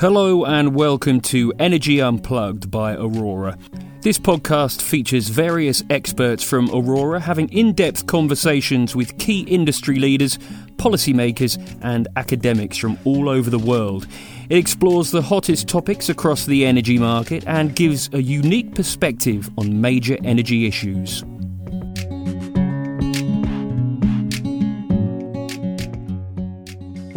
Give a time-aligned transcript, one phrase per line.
[0.00, 3.58] Hello and welcome to Energy Unplugged by Aurora.
[4.00, 10.38] This podcast features various experts from Aurora having in depth conversations with key industry leaders,
[10.76, 14.06] policymakers, and academics from all over the world.
[14.48, 19.80] It explores the hottest topics across the energy market and gives a unique perspective on
[19.80, 21.24] major energy issues.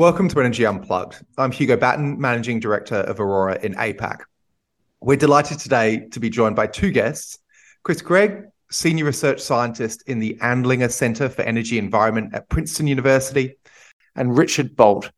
[0.02, 1.23] Welcome to Energy Unplugged.
[1.38, 4.21] I'm Hugo Batten, Managing Director of Aurora in APAC.
[4.99, 7.38] We're delighted today to be joined by two guests
[7.84, 13.59] Chris Greig, Senior Research Scientist in the Andlinger Center for Energy Environment at Princeton University,
[14.16, 15.12] and Richard Bolt,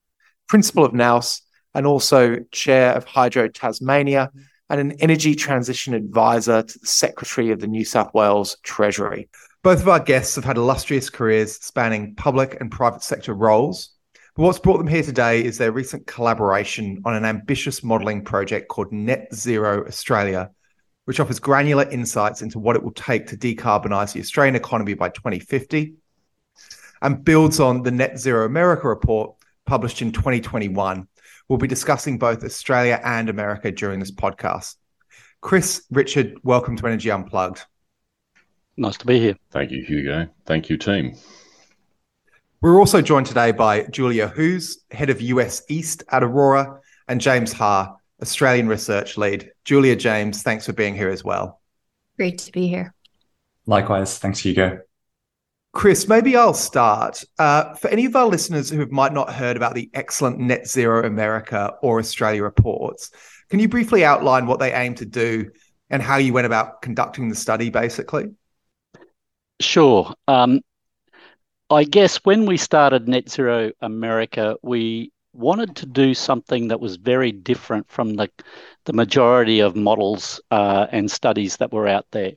[0.49, 1.41] Principal of Nous
[1.73, 4.33] and also Chair of Hydro Tasmania
[4.69, 9.29] and an Energy Transition Advisor to the Secretary of the New South Wales Treasury.
[9.63, 13.92] Both of our guests have had illustrious careers spanning public and private sector roles
[14.35, 18.67] but what's brought them here today is their recent collaboration on an ambitious modelling project
[18.67, 20.49] called Net Zero Australia,
[21.05, 25.09] which offers granular insights into what it will take to decarbonise the Australian economy by
[25.09, 25.93] 2050
[27.03, 31.07] and builds on the Net Zero America report published in 2021.
[31.47, 34.77] We'll be discussing both Australia and America during this podcast.
[35.41, 37.65] Chris, Richard, welcome to Energy Unplugged.
[38.77, 39.35] Nice to be here.
[39.51, 40.27] Thank you, Hugo.
[40.45, 41.15] Thank you, team.
[42.63, 47.51] We're also joined today by Julia Hoos, Head of US East at Aurora, and James
[47.51, 49.51] Ha, Australian Research Lead.
[49.65, 51.59] Julia, James, thanks for being here as well.
[52.15, 52.93] Great to be here.
[53.65, 54.17] Likewise.
[54.17, 54.79] Thanks, Hugo.
[55.73, 57.25] Chris, maybe I'll start.
[57.37, 61.05] Uh, for any of our listeners who might not heard about the excellent Net Zero
[61.05, 63.11] America or Australia reports,
[63.49, 65.51] can you briefly outline what they aim to do
[65.89, 68.27] and how you went about conducting the study, basically?
[69.59, 70.13] Sure.
[70.29, 70.61] Um,
[71.69, 76.97] I guess when we started Net Zero America, we wanted to do something that was
[76.97, 78.29] very different from the
[78.85, 82.33] the majority of models uh, and studies that were out there.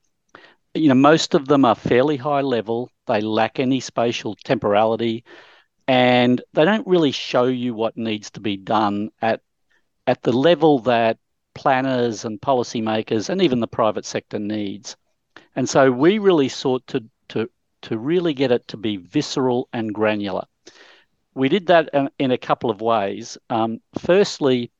[0.74, 2.90] You know, most of them are fairly high level.
[3.06, 5.24] They lack any spatial temporality,
[5.88, 9.42] and they don't really show you what needs to be done at
[10.06, 11.18] at the level that
[11.54, 14.96] planners and policymakers and even the private sector needs.
[15.56, 17.50] And so we really sought to to
[17.86, 20.44] to really get it to be visceral and granular.
[21.34, 21.88] We did that
[22.18, 23.38] in a couple of ways.
[23.48, 24.72] Um, firstly,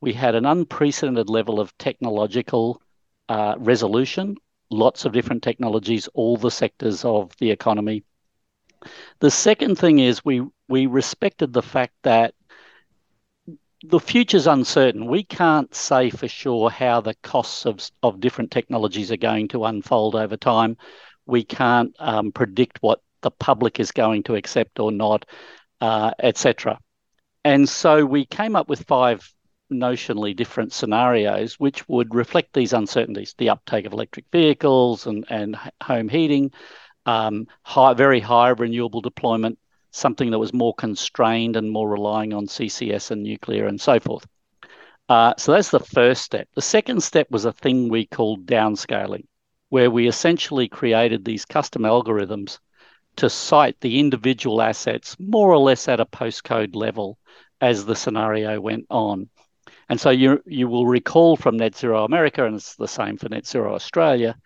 [0.00, 2.80] we had an unprecedented level of technological
[3.28, 4.36] uh, resolution,
[4.70, 8.04] lots of different technologies, all the sectors of the economy.
[9.18, 12.34] The second thing is we we respected the fact that
[13.84, 15.06] the future's uncertain.
[15.06, 19.64] We can't say for sure how the costs of, of different technologies are going to
[19.64, 20.76] unfold over time
[21.26, 25.24] we can't um, predict what the public is going to accept or not,
[25.80, 26.78] uh, etc.
[27.44, 29.32] And so we came up with five
[29.72, 35.56] notionally different scenarios which would reflect these uncertainties the uptake of electric vehicles and, and
[35.82, 36.50] home heating,
[37.06, 39.58] um, high, very high renewable deployment,
[39.90, 44.26] something that was more constrained and more relying on CCS and nuclear and so forth.
[45.08, 46.48] Uh, so that's the first step.
[46.54, 49.24] The second step was a thing we called downscaling
[49.72, 52.58] where we essentially created these custom algorithms
[53.16, 57.16] to site the individual assets more or less at a postcode level
[57.58, 59.30] as the scenario went on.
[59.88, 63.30] And so you you will recall from Net Zero America, and it's the same for
[63.30, 64.36] Net Zero Australia,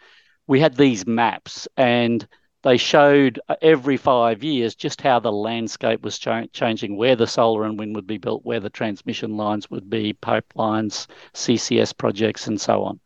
[0.46, 2.24] we had these maps and
[2.62, 7.26] they showed uh, every five years just how the landscape was cha- changing, where the
[7.26, 12.46] solar and wind would be built, where the transmission lines would be, pipelines, CCS projects,
[12.46, 13.00] and so on.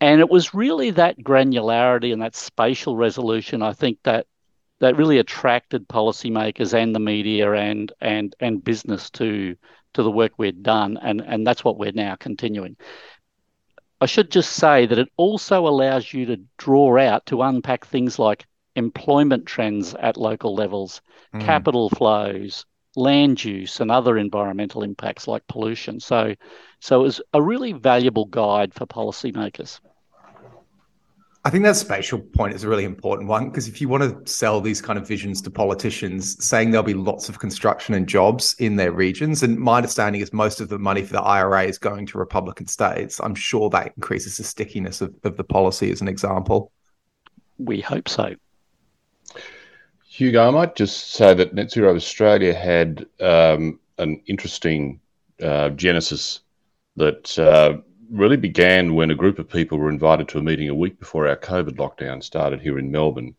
[0.00, 4.26] And it was really that granularity and that spatial resolution, I think, that
[4.80, 9.56] that really attracted policymakers and the media and and and business to
[9.94, 12.76] to the work we'd done, and and that's what we're now continuing.
[14.00, 18.18] I should just say that it also allows you to draw out to unpack things
[18.18, 21.02] like employment trends at local levels,
[21.34, 21.40] mm.
[21.40, 25.98] capital flows, land use, and other environmental impacts like pollution.
[25.98, 26.34] So,
[26.78, 29.80] so it was a really valuable guide for policymakers.
[31.44, 34.30] I think that spatial point is a really important one because if you want to
[34.30, 38.56] sell these kind of visions to politicians, saying there'll be lots of construction and jobs
[38.58, 41.78] in their regions, and my understanding is most of the money for the IRA is
[41.78, 46.00] going to Republican states, I'm sure that increases the stickiness of, of the policy as
[46.00, 46.72] an example.
[47.58, 48.34] We hope so.
[50.08, 55.00] Hugo, I might just say that Net Zero Australia had um, an interesting
[55.40, 56.40] uh, genesis
[56.96, 57.78] that uh,
[58.10, 61.28] really began when a group of people were invited to a meeting a week before
[61.28, 63.34] our COVID lockdown started here in Melbourne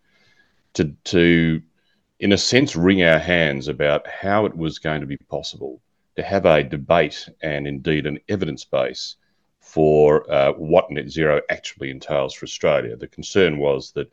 [0.73, 1.61] to, to
[2.19, 5.81] in a sense, wring our hands about how it was going to be possible
[6.15, 9.15] to have a debate and indeed an evidence base
[9.61, 12.95] for uh, what net zero actually entails for Australia.
[12.95, 14.09] The concern was that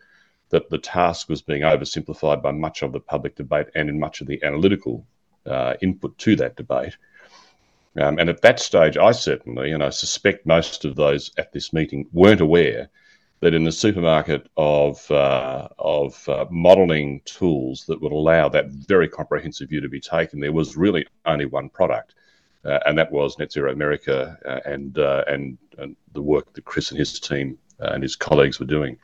[0.51, 4.21] that the task was being oversimplified by much of the public debate and in much
[4.21, 5.05] of the analytical
[5.45, 6.97] uh, input to that debate.
[7.99, 11.73] Um, and at that stage, I certainly, and I suspect most of those at this
[11.73, 12.91] meeting, weren't aware
[13.41, 19.09] that in the supermarket of uh, of uh, modelling tools that would allow that very
[19.09, 22.15] comprehensive view to be taken, there was really only one product,
[22.65, 26.65] uh, and that was Net Zero America uh, and, uh, and, and the work that
[26.65, 28.99] Chris and his team uh, and his colleagues were doing.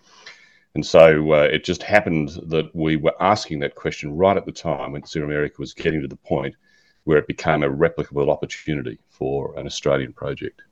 [0.75, 4.93] And so it just happened that we were asking that question right at the time
[4.93, 6.55] when Zero America was getting to the point
[7.05, 10.63] where it became a replicable opportunity for an Australian project.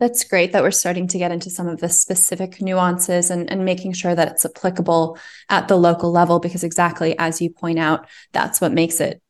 [0.00, 3.64] That's great that we're starting to get into some of the specific nuances and, and
[3.64, 5.16] making sure that it's applicable
[5.48, 9.22] at the local level, because exactly as you point out, that's what makes it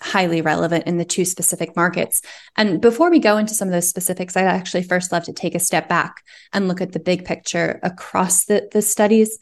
[0.00, 2.22] highly relevant in the two specific markets.
[2.56, 5.54] And before we go into some of those specifics, I'd actually first love to take
[5.54, 9.38] a step back and look at the big picture across the, the studies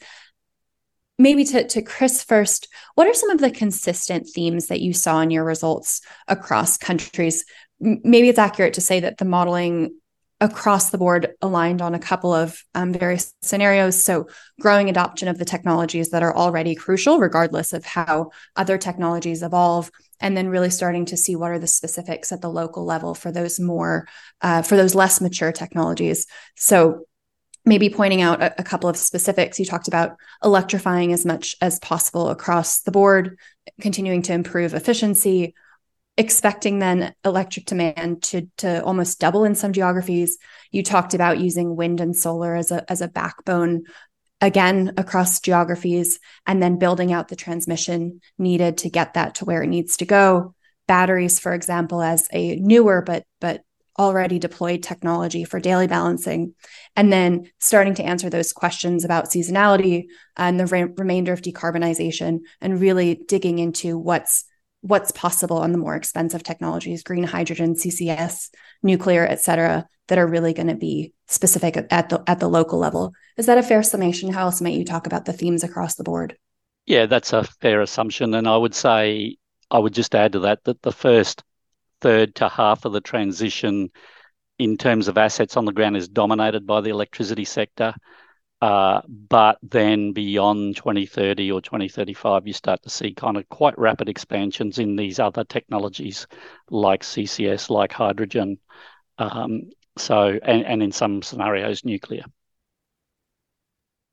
[1.17, 5.21] maybe to, to Chris first, what are some of the consistent themes that you saw
[5.21, 7.45] in your results across countries?
[7.79, 9.91] Maybe it's accurate to say that the modeling
[10.41, 14.03] across the board aligned on a couple of um, various scenarios.
[14.03, 14.27] So,
[14.59, 19.89] growing adoption of the technologies that are already crucial, regardless of how other technologies evolve,
[20.19, 23.31] and then really starting to see what are the specifics at the local level for
[23.31, 24.07] those more,
[24.41, 26.27] uh, for those less mature technologies.
[26.55, 27.05] So,
[27.65, 29.59] maybe pointing out a, a, couple of specifics.
[29.59, 33.39] You talked about electrifying as much as possible across the board,
[33.81, 35.55] continuing to improve efficiency,
[36.17, 40.37] expecting then electric demand to to almost double in some geographies.
[40.71, 43.83] You talked about using wind and solar as a as a backbone
[44.41, 49.63] again across geographies and then building out the transmission needed to get that to where
[49.63, 50.53] it needs to go
[50.87, 53.61] batteries for example as a newer but but
[53.97, 56.53] already deployed technology for daily balancing,
[56.95, 60.05] and then starting to answer those questions about seasonality
[60.35, 64.45] and the re- remainder of decarbonization, and really digging into what's
[64.81, 68.51] what's possible on the more expensive technologies, green hydrogen, CCS,
[68.83, 72.77] nuclear, et cetera, that are really going to be specific at the at the local
[72.77, 73.13] level.
[73.37, 74.31] Is that a fair summation?
[74.31, 76.37] How else might you talk about the themes across the board?
[76.85, 79.37] Yeah, that's a fair assumption, and I would say
[79.71, 81.43] I would just add to that that the first
[82.05, 83.89] third to half of the transition
[84.59, 87.95] in terms of assets on the ground is dominated by the electricity sector.
[88.61, 94.07] Uh, but then beyond 2030 or 2035, you start to see kind of quite rapid
[94.07, 96.27] expansions in these other technologies
[96.69, 98.59] like CCS, like hydrogen.
[99.17, 102.25] Um, so, and, and in some scenarios, nuclear.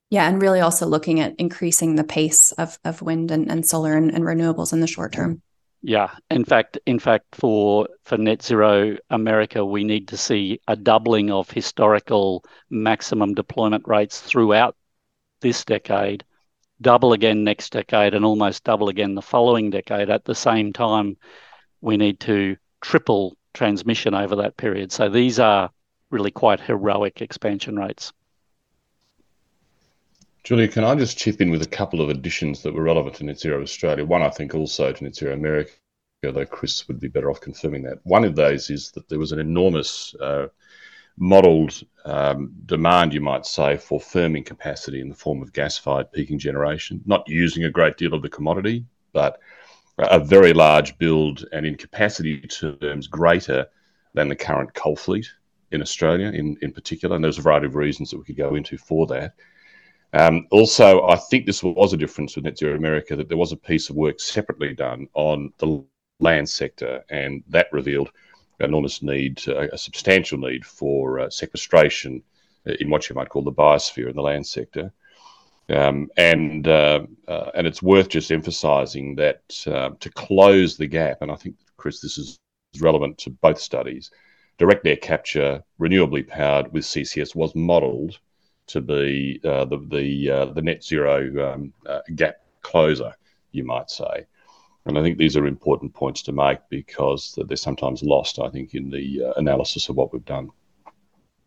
[0.09, 3.95] Yeah, and really also looking at increasing the pace of, of wind and, and solar
[3.95, 5.43] and, and renewables in the short term.
[5.85, 10.75] Yeah, in fact, in fact, for for net zero America, we need to see a
[10.77, 14.75] doubling of historical maximum deployment rates throughout
[15.41, 16.23] this decade,
[16.81, 20.09] double again next decade, and almost double again the following decade.
[20.09, 21.17] At the same time,
[21.81, 24.91] we need to triple transmission over that period.
[24.91, 25.69] So these are
[26.11, 28.13] really quite heroic expansion rates.
[30.43, 33.23] Julia, can I just chip in with a couple of additions that were relevant to
[33.23, 34.03] Net Zero Australia?
[34.03, 35.71] One, I think, also to Net Zero America,
[36.25, 37.99] although Chris would be better off confirming that.
[38.03, 40.47] One of those is that there was an enormous uh,
[41.17, 46.11] modelled um, demand, you might say, for firming capacity in the form of gas fired
[46.11, 49.39] peaking generation, not using a great deal of the commodity, but
[49.97, 53.65] a very large build and in capacity terms greater
[54.13, 55.29] than the current coal fleet
[55.71, 57.15] in Australia in, in particular.
[57.15, 59.35] And there's a variety of reasons that we could go into for that.
[60.13, 63.51] Um, also, I think this was a difference with Net Zero America that there was
[63.51, 65.83] a piece of work separately done on the
[66.19, 68.11] land sector, and that revealed
[68.59, 72.21] an enormous need, uh, a substantial need for uh, sequestration
[72.65, 74.93] in what you might call the biosphere in the land sector.
[75.69, 81.21] Um, and uh, uh and it's worth just emphasising that uh, to close the gap,
[81.21, 82.37] and I think Chris, this is
[82.79, 84.11] relevant to both studies.
[84.59, 88.19] Direct air capture, renewably powered with CCS, was modelled
[88.67, 93.13] to be uh, the the uh, the net zero um, uh, gap closer,
[93.51, 94.25] you might say.
[94.85, 98.73] And I think these are important points to make because they're sometimes lost, I think,
[98.75, 100.49] in the uh, analysis of what we've done.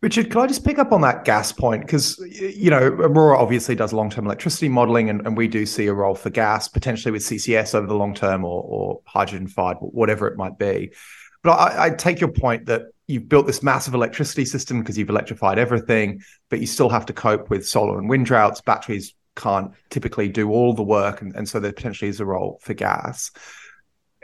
[0.03, 1.83] Richard, can I just pick up on that gas point?
[1.83, 5.87] Because, you know, Aurora obviously does long term electricity modeling, and, and, we do see
[5.87, 9.79] a role for gas, potentially with CCS over the long term or, or hydrogen fired,
[9.81, 10.93] whatever it might be.
[11.43, 15.11] But I, I take your point that you've built this massive electricity system because you've
[15.11, 18.61] electrified everything, but you still have to cope with solar and wind droughts.
[18.61, 22.59] Batteries can't typically do all the work, and, and so there potentially is a role
[22.63, 23.31] for gas.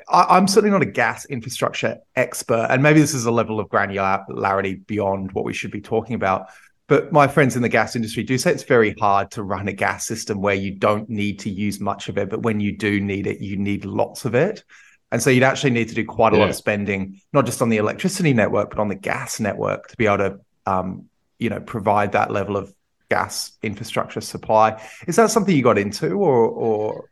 [0.09, 3.69] I, am certainly not a gas infrastructure expert, and maybe this is a level of
[3.69, 6.49] granularity beyond what we should be talking about.
[6.89, 9.73] But my friends in the gas industry do say it's very hard to run a
[9.73, 13.01] gas system where you don't need to use much of it, but when you do
[13.01, 14.65] need it, you need lots of it.
[15.13, 16.41] And so you'd actually need to do quite a yeah.
[16.41, 19.97] lot of spending, not just on the electricity network, but on the gas network to
[19.99, 21.05] be able to, um,
[21.39, 22.75] you know, provide that level of
[23.11, 24.83] gas infrastructure supply.
[25.07, 27.11] Is that something you got into, or, or?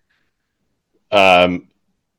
[1.11, 1.69] Um,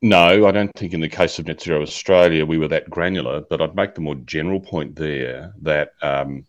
[0.04, 3.42] no, I don't think in the case of Net Zero Australia we were that granular,
[3.42, 6.46] but I'd make the more general point there that um,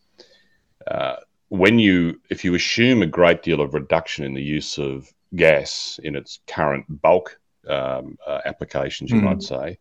[0.86, 1.16] uh,
[1.48, 5.98] when you, if you assume a great deal of reduction in the use of gas
[6.02, 9.24] in its current bulk um, uh, applications, you mm.
[9.24, 9.78] might say,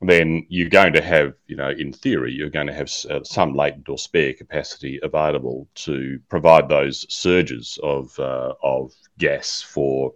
[0.00, 3.54] then you're going to have, you know, in theory, you're going to have uh, some
[3.54, 10.12] latent or spare capacity available to provide those surges of uh, of gas for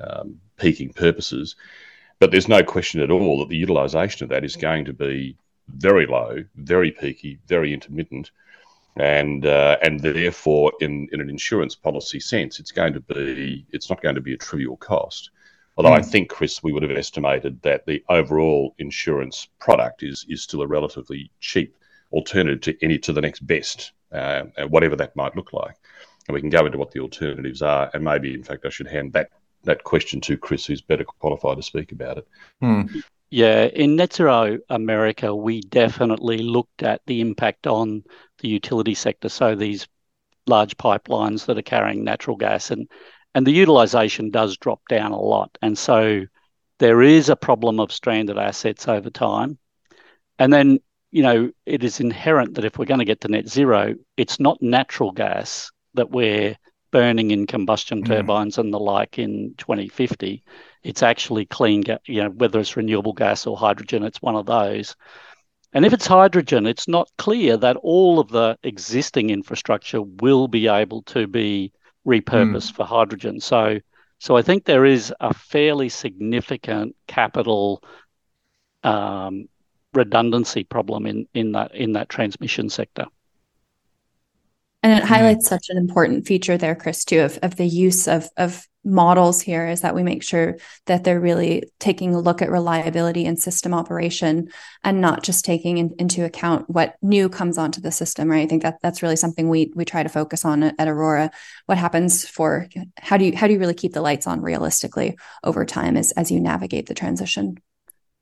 [0.00, 1.56] um, peaking purposes.
[2.18, 5.36] But there's no question at all that the utilisation of that is going to be
[5.68, 8.30] very low, very peaky, very intermittent,
[8.96, 13.90] and uh, and therefore, in in an insurance policy sense, it's going to be it's
[13.90, 15.30] not going to be a trivial cost.
[15.76, 15.98] Although mm.
[15.98, 20.62] I think, Chris, we would have estimated that the overall insurance product is is still
[20.62, 21.76] a relatively cheap
[22.12, 25.76] alternative to any to the next best, uh, whatever that might look like.
[26.28, 28.88] And we can go into what the alternatives are, and maybe, in fact, I should
[28.88, 29.30] hand that
[29.64, 32.28] that question to Chris, who's better qualified to speak about it.
[32.60, 32.82] Hmm.
[33.30, 38.04] Yeah, in Net Zero America, we definitely looked at the impact on
[38.38, 39.28] the utility sector.
[39.28, 39.88] So these
[40.46, 42.88] large pipelines that are carrying natural gas and
[43.36, 45.58] and the utilization does drop down a lot.
[45.60, 46.24] And so
[46.78, 49.58] there is a problem of stranded assets over time.
[50.38, 50.78] And then,
[51.10, 54.40] you know, it is inherent that if we're going to get to net zero, it's
[54.40, 56.56] not natural gas that we're
[56.92, 58.06] burning in combustion mm.
[58.06, 60.42] turbines and the like in 2050.
[60.82, 64.46] It's actually clean, gas, you know, whether it's renewable gas or hydrogen, it's one of
[64.46, 64.96] those.
[65.74, 70.68] And if it's hydrogen, it's not clear that all of the existing infrastructure will be
[70.68, 71.74] able to be
[72.06, 72.74] repurposed mm.
[72.74, 73.40] for hydrogen.
[73.40, 73.80] So,
[74.18, 77.82] so I think there is a fairly significant capital
[78.82, 79.48] um,
[79.92, 83.06] redundancy problem in in that in that transmission sector.
[84.82, 85.14] And it mm-hmm.
[85.14, 89.42] highlights such an important feature there, Chris, too, of, of the use of, of models
[89.42, 93.38] here is that we make sure that they're really taking a look at reliability and
[93.38, 94.48] system operation
[94.84, 98.44] and not just taking in, into account what new comes onto the system, right?
[98.44, 101.30] I think that that's really something we we try to focus on at, at Aurora.
[101.66, 105.18] What happens for how do you how do you really keep the lights on realistically
[105.42, 107.58] over time as as you navigate the transition?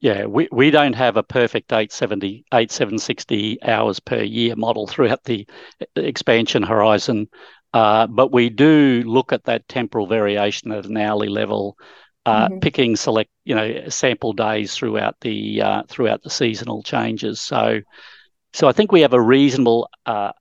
[0.01, 5.49] Yeah, we, we don't have a perfect 870, 8760 hours per year model throughout the
[5.97, 7.29] expansion horizon,
[7.75, 11.77] but we do look at that temporal variation at an hourly level,
[12.25, 12.61] uh, mm-hmm.
[12.61, 17.41] picking select you know sample days throughout the uh, throughout the seasonal changes.
[17.41, 17.81] So,
[18.53, 20.33] so I think we have a reasonable uh,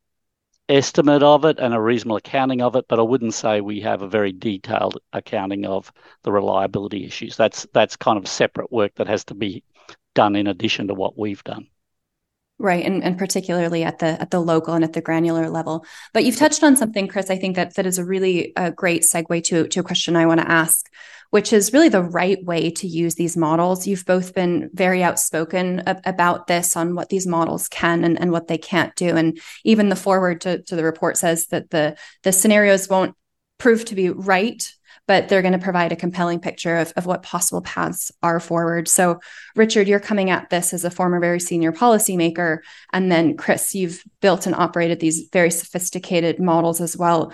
[0.70, 4.02] estimate of it and a reasonable accounting of it, but I wouldn't say we have
[4.02, 5.92] a very detailed accounting of
[6.24, 7.36] the reliability issues.
[7.36, 9.64] That's that's kind of separate work that has to be
[10.16, 11.68] done in addition to what we've done.
[12.60, 15.86] Right, and, and particularly at the at the local and at the granular level.
[16.14, 17.30] But you've touched on something, Chris.
[17.30, 20.28] I think that that is a really a great segue to to a question I
[20.28, 20.88] want to ask,
[21.32, 23.88] which is really the right way to use these models.
[23.88, 28.32] You've both been very outspoken ab- about this on what these models can and, and
[28.32, 29.18] what they can't do.
[29.18, 33.16] And even the forward to, to the report says that the the scenarios won't
[33.58, 34.72] prove to be right
[35.08, 38.88] but they're going to provide a compelling picture of, of what possible paths are forward.
[38.88, 39.20] So,
[39.56, 42.60] Richard, you're coming at this as a former very senior policymaker.
[42.94, 47.34] And then, Chris, you've built and operated these very sophisticated models as well.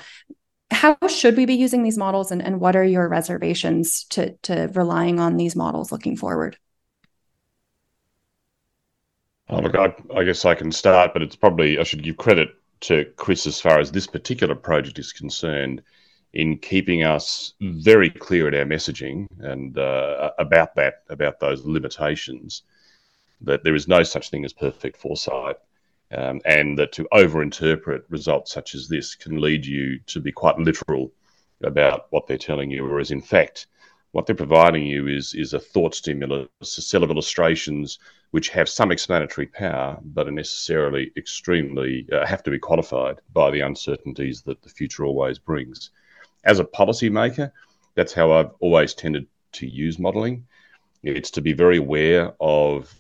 [0.72, 4.70] How should we be using these models, and, and what are your reservations to, to
[4.74, 6.58] relying on these models looking forward?
[9.50, 12.50] Oh, look, I, I guess I can start, but it's probably I should give credit
[12.82, 15.82] to Chris as far as this particular project is concerned
[16.34, 22.64] in keeping us very clear in our messaging and uh, about that, about those limitations,
[23.42, 25.56] that there is no such thing as perfect foresight,
[26.12, 30.58] um, and that to overinterpret results such as this can lead you to be quite
[30.60, 31.12] literal
[31.64, 33.68] about what they're telling you, whereas in fact,
[34.12, 38.00] what they're providing you is is a thought stimulus, a set of illustrations
[38.32, 43.50] which have some explanatory power, but are necessarily extremely uh, have to be qualified by
[43.50, 45.90] the uncertainties that the future always brings
[46.44, 47.52] as a policymaker,
[47.96, 50.48] that's how I've always tended to use modelling.
[51.04, 52.94] It's to be very aware of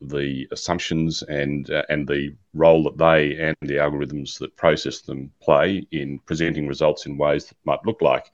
[0.00, 5.30] the assumptions and uh, and the role that they and the algorithms that process them
[5.40, 8.30] play in presenting results in ways that might look like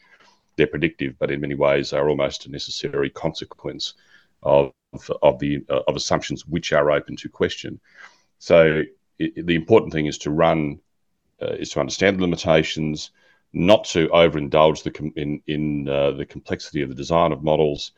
[0.56, 3.94] they're predictive, but in many ways are almost a necessary consequence
[4.42, 4.72] of
[5.22, 7.80] of the uh, of assumptions which are open to question.
[8.38, 8.82] So
[9.18, 10.80] it, the important thing is to run
[11.42, 13.10] uh, is to understand the limitations,
[13.52, 17.92] not to overindulge the com- in in uh, the complexity of the design of models,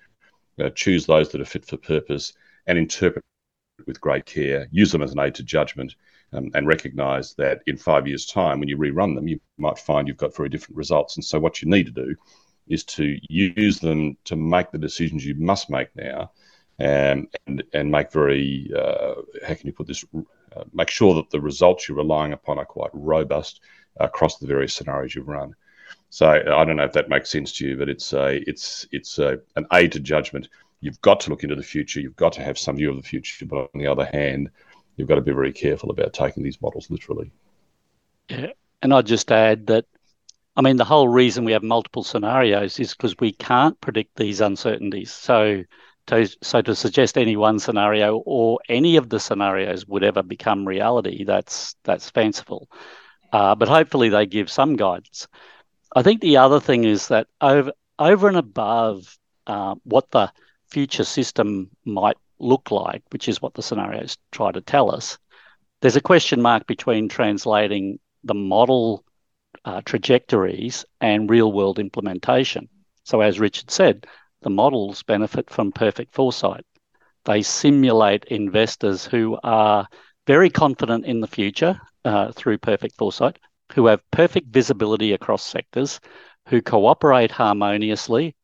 [0.60, 2.32] uh, choose those that are fit for purpose,
[2.66, 3.24] and interpret
[3.86, 4.68] with great care.
[4.70, 5.94] Use them as an aid to judgment,
[6.32, 10.06] um, and recognise that in five years' time, when you rerun them, you might find
[10.06, 11.16] you've got very different results.
[11.16, 12.14] And so, what you need to do
[12.68, 16.30] is to use them to make the decisions you must make now,
[16.78, 19.14] um, and and make very uh,
[19.46, 20.04] how can you put this?
[20.56, 23.60] Uh, make sure that the results you're relying upon are quite robust
[23.98, 25.54] across the various scenarios you've run.
[26.08, 29.18] So I don't know if that makes sense to you, but it's a it's it's
[29.18, 30.48] a, an aid to judgment.
[30.80, 32.00] You've got to look into the future.
[32.00, 34.50] You've got to have some view of the future, but on the other hand,
[34.96, 37.30] you've got to be very careful about taking these models literally.
[38.28, 39.86] Yeah, and I'd just add that
[40.56, 44.40] I mean, the whole reason we have multiple scenarios is because we can't predict these
[44.40, 45.12] uncertainties.
[45.12, 45.64] So,
[46.08, 50.66] to, so to suggest any one scenario or any of the scenarios would ever become
[50.66, 52.68] reality, that's that's fanciful.
[53.32, 55.28] Uh, but hopefully, they give some guidance.
[55.94, 60.32] I think the other thing is that over over and above uh, what the
[60.68, 65.18] future system might look like, which is what the scenarios try to tell us,
[65.80, 69.04] there's a question mark between translating the model
[69.64, 72.68] uh, trajectories and real world implementation.
[73.04, 74.06] So, as Richard said,
[74.42, 76.64] the models benefit from perfect foresight.
[77.24, 79.86] They simulate investors who are
[80.30, 83.36] very confident in the future uh, through perfect foresight,
[83.72, 85.98] who have perfect visibility across sectors,
[86.46, 88.36] who cooperate harmoniously,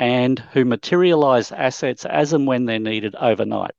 [0.00, 3.76] and who materialize assets as and when they're needed overnight.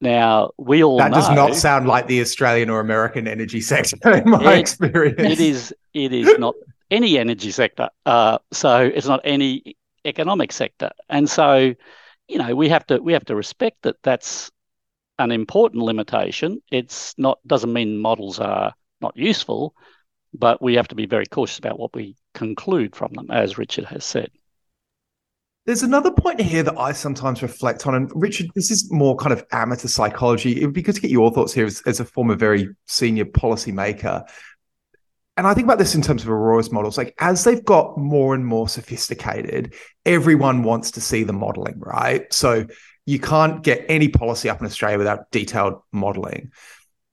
[0.00, 3.98] Now we all that know, does not sound like the Australian or American energy sector
[4.10, 5.20] in my it, experience.
[5.20, 5.74] It is.
[5.92, 6.54] It is not
[6.90, 7.90] any energy sector.
[8.06, 11.74] Uh, so it's not any economic sector, and so
[12.28, 13.96] you know we have to we have to respect that.
[14.02, 14.50] That's
[15.20, 16.60] an important limitation.
[16.72, 19.74] It's not doesn't mean models are not useful,
[20.32, 23.84] but we have to be very cautious about what we conclude from them, as Richard
[23.84, 24.30] has said.
[25.66, 27.94] There's another point here that I sometimes reflect on.
[27.94, 30.60] And Richard, this is more kind of amateur psychology.
[30.60, 33.26] It would be good to get your thoughts here as, as a former very senior
[33.26, 34.26] policymaker.
[35.36, 36.96] And I think about this in terms of Aurora's models.
[36.96, 39.74] Like as they've got more and more sophisticated,
[40.06, 42.32] everyone wants to see the modeling, right?
[42.32, 42.66] So
[43.10, 46.52] you can't get any policy up in Australia without detailed modeling.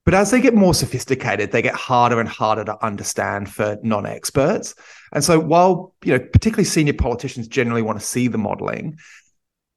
[0.06, 4.76] But as they get more sophisticated, they get harder and harder to understand for non-experts.
[5.12, 9.00] And so while, you know, particularly senior politicians generally want to see the modeling,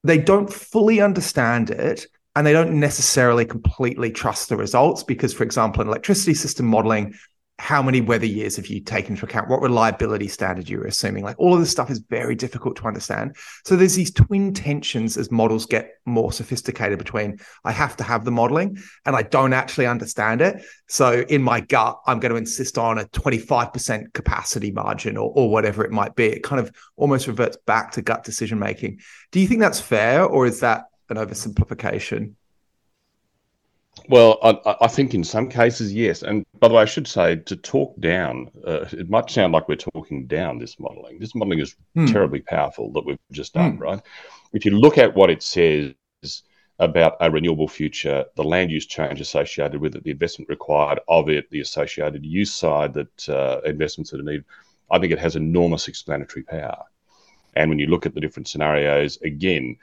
[0.05, 2.07] they don't fully understand it
[2.37, 7.15] and they don't necessarily completely trust the results because for example in electricity system modeling
[7.61, 9.51] how many weather years have you taken into account?
[9.51, 11.25] What reliability standard you're assuming?
[11.25, 13.37] Like all of this stuff is very difficult to understand.
[13.67, 18.25] So there's these twin tensions as models get more sophisticated between I have to have
[18.25, 20.65] the modeling and I don't actually understand it.
[20.89, 25.51] So in my gut, I'm going to insist on a 25% capacity margin or, or
[25.51, 26.29] whatever it might be.
[26.29, 29.01] It kind of almost reverts back to gut decision making.
[29.33, 32.37] Do you think that's fair or is that an oversimplification?
[34.09, 36.23] Well, I, I, think in some cases, yes.
[36.23, 39.69] And by the way, I should say to talk down, uh, it might sound like
[39.69, 41.19] we're talking down this modelling.
[41.19, 42.07] This modelling is hmm.
[42.07, 43.83] terribly powerful that we've just done, hmm.
[43.83, 44.01] right?
[44.53, 45.95] If you look at what it says
[46.79, 51.29] about a renewable future, the land use change associated with it, the investment required of
[51.29, 54.45] it, the associated use side that uh, investments that are needed,
[54.91, 56.85] I think it has enormous explanatory power.
[57.55, 59.77] And when you look at the different scenarios, again,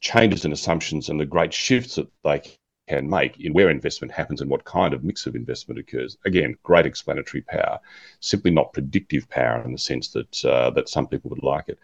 [0.00, 2.42] changes in assumptions and the great shifts that they
[2.88, 6.16] can make in where investment happens and what kind of mix of investment occurs.
[6.24, 7.78] Again, great explanatory power,
[8.20, 11.78] simply not predictive power in the sense that uh, that some people would like it.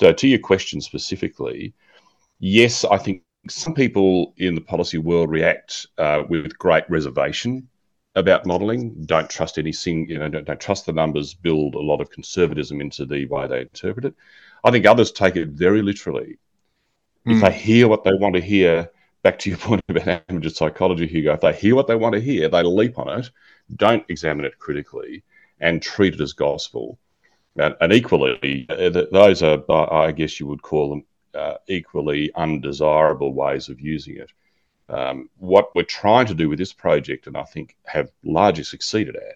[0.00, 1.74] So, to your question specifically,
[2.38, 7.68] yes, I think some people in the policy world react uh, with great reservation
[8.14, 9.04] about modelling.
[9.04, 11.34] Don't trust anything, you know, don't, don't trust the numbers.
[11.34, 14.14] Build a lot of conservatism into the way they interpret it.
[14.64, 16.38] I think others take it very literally.
[17.26, 17.32] Mm.
[17.32, 17.44] If hmm.
[17.44, 18.90] they hear what they want to hear
[19.26, 22.20] back to your point about amateur psychology, Hugo, if they hear what they want to
[22.20, 23.28] hear, they leap on it,
[23.74, 25.24] don't examine it critically,
[25.58, 26.96] and treat it as gospel.
[27.56, 33.34] And, and equally, uh, those are, I guess you would call them, uh, equally undesirable
[33.34, 34.30] ways of using it.
[34.88, 39.16] Um, what we're trying to do with this project, and I think have largely succeeded
[39.16, 39.34] at,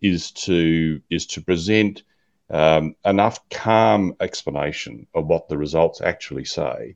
[0.00, 2.04] is to is to present
[2.48, 6.94] um, enough calm explanation of what the results actually say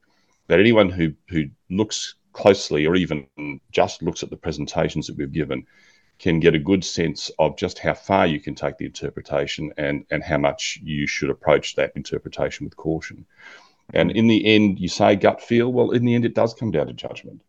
[0.50, 3.26] that anyone who who looks closely or even
[3.72, 5.66] just looks at the presentations that we've given
[6.18, 10.04] can get a good sense of just how far you can take the interpretation and,
[10.10, 13.24] and how much you should approach that interpretation with caution.
[13.94, 15.72] And in the end, you say gut feel.
[15.72, 17.42] Well, in the end, it does come down to judgment.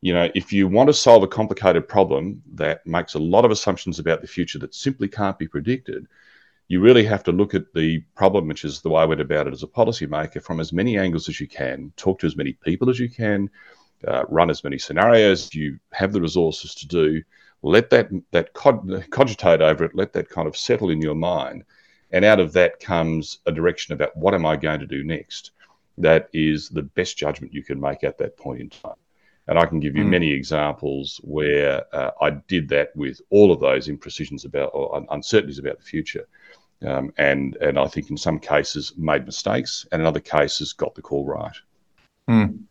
[0.00, 3.50] You know, if you want to solve a complicated problem that makes a lot of
[3.50, 6.06] assumptions about the future that simply can't be predicted,
[6.68, 9.46] you really have to look at the problem, which is the way I went about
[9.46, 12.52] it as a policymaker, from as many angles as you can, talk to as many
[12.52, 13.50] people as you can,
[14.06, 17.22] uh, run as many scenarios you have the resources to do.
[17.62, 19.94] Let that that cogitate over it.
[19.94, 21.64] Let that kind of settle in your mind,
[22.12, 25.52] and out of that comes a direction about what am I going to do next.
[25.96, 28.96] That is the best judgment you can make at that point in time.
[29.46, 30.08] And I can give you mm.
[30.08, 35.58] many examples where uh, I did that with all of those imprecisions about or uncertainties
[35.58, 36.26] about the future.
[36.84, 40.94] Um, and and I think in some cases made mistakes, and in other cases got
[40.94, 41.56] the call right.
[42.28, 42.64] Mm.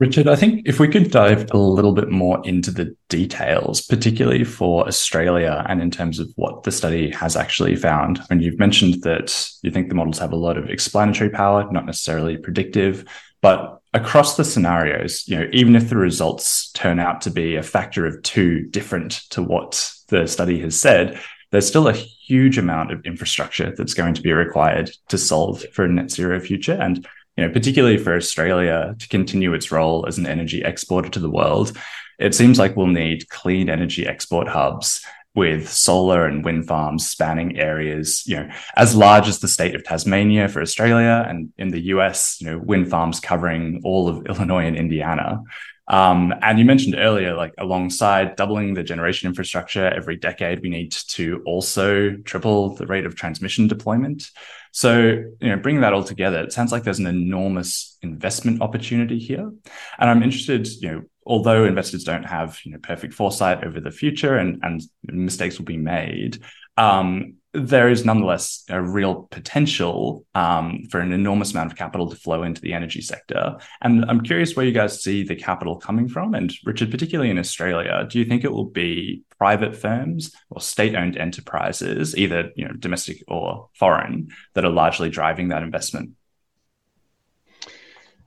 [0.00, 4.42] Richard, I think if we could dive a little bit more into the details, particularly
[4.42, 8.18] for Australia and in terms of what the study has actually found.
[8.18, 11.70] I mean, you've mentioned that you think the models have a lot of explanatory power,
[11.70, 13.04] not necessarily predictive,
[13.40, 17.62] but across the scenarios, you know, even if the results turn out to be a
[17.62, 21.20] factor of two different to what the study has said,
[21.52, 25.84] there's still a huge amount of infrastructure that's going to be required to solve for
[25.84, 26.72] a net zero future.
[26.72, 31.20] And you know, particularly for Australia to continue its role as an energy exporter to
[31.20, 31.76] the world,
[32.18, 37.58] it seems like we'll need clean energy export hubs with solar and wind farms spanning
[37.58, 41.86] areas, you know, as large as the state of Tasmania for Australia, and in the
[41.86, 45.42] US, you know, wind farms covering all of Illinois and Indiana.
[45.86, 50.92] Um, and you mentioned earlier, like alongside doubling the generation infrastructure every decade, we need
[50.92, 54.30] to also triple the rate of transmission deployment.
[54.76, 59.20] So, you know, bringing that all together, it sounds like there's an enormous investment opportunity
[59.20, 59.52] here.
[60.00, 63.92] And I'm interested, you know, although investors don't have, you know, perfect foresight over the
[63.92, 66.42] future and, and mistakes will be made,
[66.76, 72.16] um, there is nonetheless a real potential um, for an enormous amount of capital to
[72.16, 73.56] flow into the energy sector.
[73.80, 76.34] And I'm curious where you guys see the capital coming from.
[76.34, 81.16] And Richard, particularly in Australia, do you think it will be private firms or state-owned
[81.16, 86.10] enterprises, either you know domestic or foreign, that are largely driving that investment?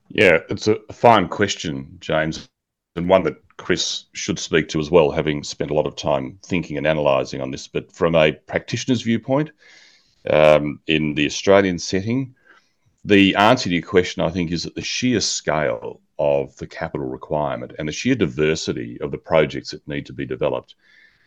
[0.09, 2.47] Yeah, it's a fine question, James,
[2.95, 6.39] and one that Chris should speak to as well, having spent a lot of time
[6.45, 7.67] thinking and analysing on this.
[7.67, 9.51] But from a practitioner's viewpoint,
[10.29, 12.35] um, in the Australian setting,
[13.05, 17.07] the answer to your question, I think, is that the sheer scale of the capital
[17.07, 20.75] requirement and the sheer diversity of the projects that need to be developed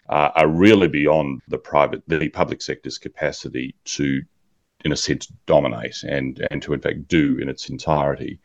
[0.08, 4.22] uh, are really beyond the private, the public sector's capacity to,
[4.84, 8.38] in a sense, dominate and and to in fact do in its entirety.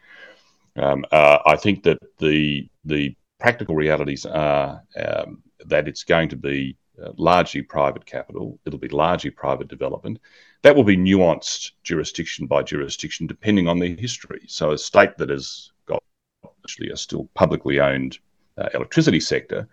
[0.75, 6.35] Um, uh, I think that the the practical realities are um, that it's going to
[6.35, 8.57] be uh, largely private capital.
[8.65, 10.17] It'll be largely private development.
[10.63, 14.41] That will be nuanced jurisdiction by jurisdiction depending on the history.
[14.47, 16.01] So, a state that has got
[16.63, 18.17] actually a still publicly owned
[18.57, 19.67] uh, electricity sector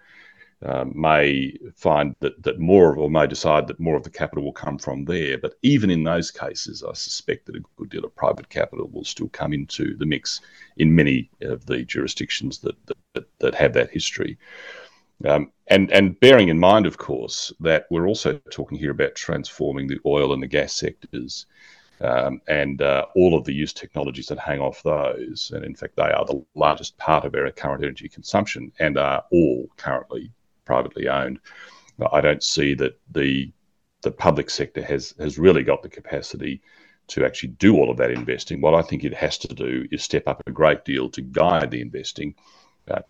[0.64, 4.44] um, may find that, that more of, or may decide that more of the capital
[4.44, 5.38] will come from there.
[5.38, 9.04] But even in those cases, I suspect that a good deal of private capital will
[9.04, 10.40] still come into the mix
[10.76, 12.76] in many of the jurisdictions that,
[13.14, 14.38] that, that have that history.
[15.24, 19.86] Um, and, and bearing in mind, of course, that we're also talking here about transforming
[19.86, 21.46] the oil and the gas sectors.
[22.00, 25.52] Um, and uh, all of the use technologies that hang off those.
[25.54, 29.24] And in fact, they are the largest part of our current energy consumption and are
[29.30, 30.32] all currently
[30.72, 31.38] privately owned.
[32.18, 33.52] I don't see that the
[34.02, 36.54] the public sector has has really got the capacity
[37.08, 38.60] to actually do all of that investing.
[38.60, 41.70] What I think it has to do is step up a great deal to guide
[41.70, 42.34] the investing,
[42.88, 43.02] uh,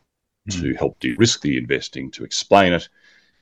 [0.48, 0.60] mm.
[0.60, 2.88] to help de-risk the investing, to explain it,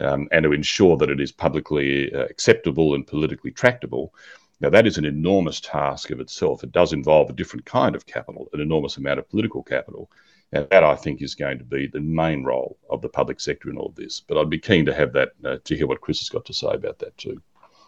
[0.00, 4.12] um, and to ensure that it is publicly uh, acceptable and politically tractable.
[4.60, 6.62] Now, that is an enormous task of itself.
[6.62, 10.10] It does involve a different kind of capital, an enormous amount of political capital.
[10.52, 13.76] That I think is going to be the main role of the public sector in
[13.76, 14.20] all of this.
[14.20, 16.54] But I'd be keen to have that uh, to hear what Chris has got to
[16.54, 17.40] say about that too.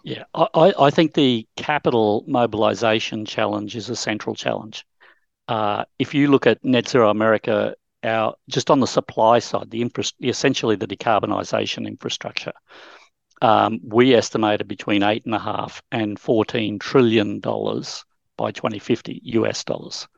[0.05, 4.85] Yeah, I, I think the capital mobilisation challenge is a central challenge.
[5.49, 9.83] Uh, if you look at Net Zero America, our just on the supply side, the
[9.83, 12.53] infra- essentially the decarbonisation infrastructure,
[13.43, 18.05] um, we estimated between eight and a half and fourteen trillion dollars
[18.37, 20.09] by 2050 US dollars.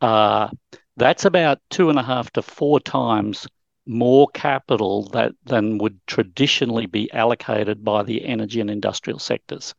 [0.00, 0.48] Uh,
[0.96, 3.46] that's about two and a half to four times
[3.86, 9.74] more capital that than would traditionally be allocated by the energy and industrial sectors.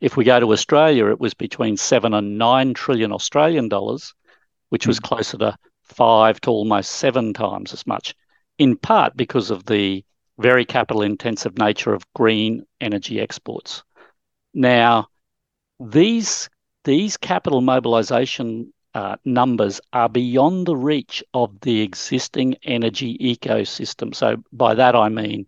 [0.00, 4.14] If we go to Australia, it was between seven and nine trillion Australian dollars,
[4.70, 5.04] which was hmm.
[5.04, 8.14] closer to five to almost seven times as much,
[8.58, 10.04] in part because of the
[10.38, 13.82] very capital intensive nature of green energy exports.
[14.52, 15.08] Now,
[15.80, 16.48] these
[16.84, 18.75] these capital mobilisation uh,
[19.24, 24.14] numbers are beyond the reach of the existing energy ecosystem.
[24.14, 25.46] So by that I mean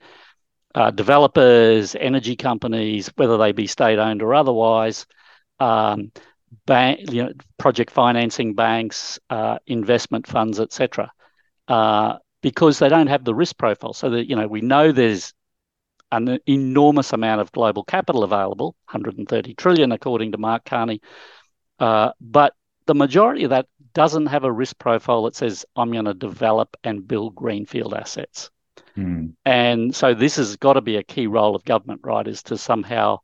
[0.74, 5.06] uh, developers, energy companies, whether they be state owned or otherwise,
[5.61, 6.12] um,
[6.66, 11.11] bank, you know, project financing banks, uh, investment funds, etc.,
[11.68, 13.92] uh, because they don't have the risk profile.
[13.92, 15.34] So that you know we know there's
[16.12, 21.00] an enormous amount of global capital available, 130 trillion according to Mark Carney,
[21.80, 22.54] uh, but
[22.88, 26.74] the majority of that doesn't have a risk profile that says I'm going to develop
[26.83, 28.51] and build greenfield assets.
[28.96, 29.35] Mm.
[29.44, 32.27] And so this has got to be a key role of government, right?
[32.27, 33.18] Is to somehow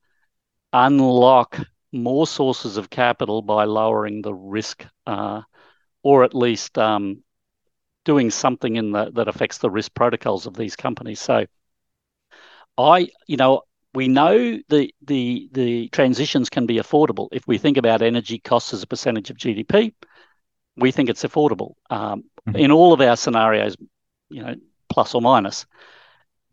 [0.73, 1.59] unlock
[1.93, 5.41] more sources of capital by lowering the risk, uh,
[6.03, 7.23] or at least um,
[8.05, 11.21] doing something in the, that affects the risk protocols of these companies.
[11.21, 11.47] So,
[12.77, 13.63] I, you know,
[13.95, 17.29] we know the the the transitions can be affordable.
[17.33, 19.95] If we think about energy costs as a percentage of GDP,
[20.77, 22.57] we think it's affordable um, mm-hmm.
[22.57, 23.77] in all of our scenarios,
[24.29, 24.55] you know,
[24.89, 25.67] plus or minus.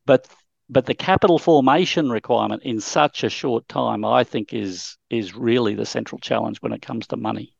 [0.06, 0.28] But
[0.70, 5.76] but the capital formation requirement in such a short time, I think, is is really
[5.76, 7.56] the central challenge when it comes to money.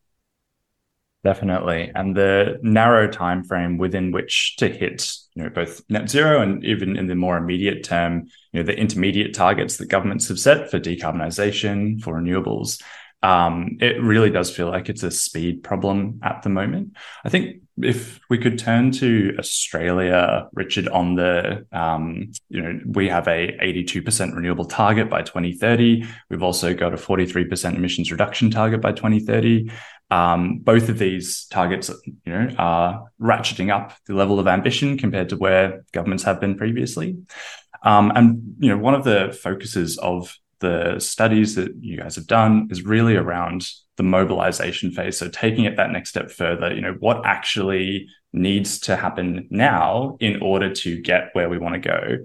[1.24, 6.42] Definitely, and the narrow time frame within which to hit, you know, both net zero
[6.42, 10.40] and even in the more immediate term, you know, the intermediate targets that governments have
[10.40, 12.82] set for decarbonisation, for renewables,
[13.24, 16.98] um, it really does feel like it's a speed problem at the moment.
[17.24, 23.10] I think if we could turn to Australia, Richard, on the, um, you know, we
[23.10, 26.04] have a 82% renewable target by 2030.
[26.30, 29.72] We've also got a 43% emissions reduction target by 2030.
[30.12, 35.30] Um, both of these targets, you know, are ratcheting up the level of ambition compared
[35.30, 37.18] to where governments have been previously.
[37.84, 42.28] Um, and you know, one of the focuses of the studies that you guys have
[42.28, 45.18] done is really around the mobilization phase.
[45.18, 50.18] So taking it that next step further, you know, what actually needs to happen now
[50.20, 52.18] in order to get where we want to go.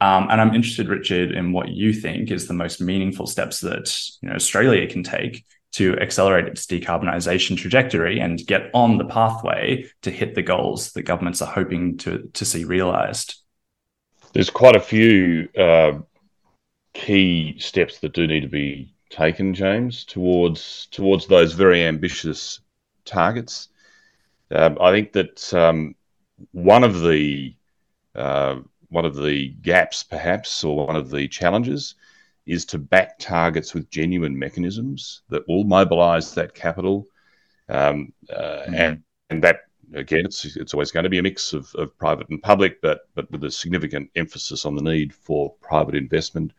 [0.00, 3.92] Um, and I'm interested, Richard, in what you think is the most meaningful steps that
[4.22, 5.44] you know, Australia can take
[5.78, 11.02] to accelerate its decarbonisation trajectory and get on the pathway to hit the goals that
[11.02, 13.36] governments are hoping to to see realised.
[14.32, 16.00] There's quite a few uh,
[16.94, 22.60] key steps that do need to be taken, James, towards towards those very ambitious
[23.04, 23.68] targets.
[24.50, 25.94] Um, I think that um,
[26.50, 27.54] one of the
[28.16, 28.56] uh,
[28.88, 31.94] one of the gaps, perhaps, or one of the challenges,
[32.48, 37.06] is to back targets with genuine mechanisms that will mobilise that capital,
[37.68, 38.74] um, uh, mm-hmm.
[38.74, 39.60] and and that
[39.94, 43.08] again, it's it's always going to be a mix of, of private and public, but
[43.14, 46.52] but with a significant emphasis on the need for private investment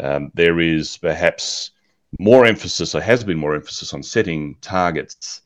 [0.00, 1.72] um, there is perhaps
[2.18, 5.42] more emphasis, or has been more emphasis, on setting targets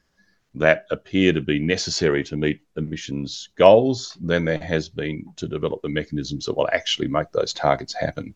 [0.55, 5.81] that appear to be necessary to meet emissions goals than there has been to develop
[5.81, 8.35] the mechanisms that will actually make those targets happen.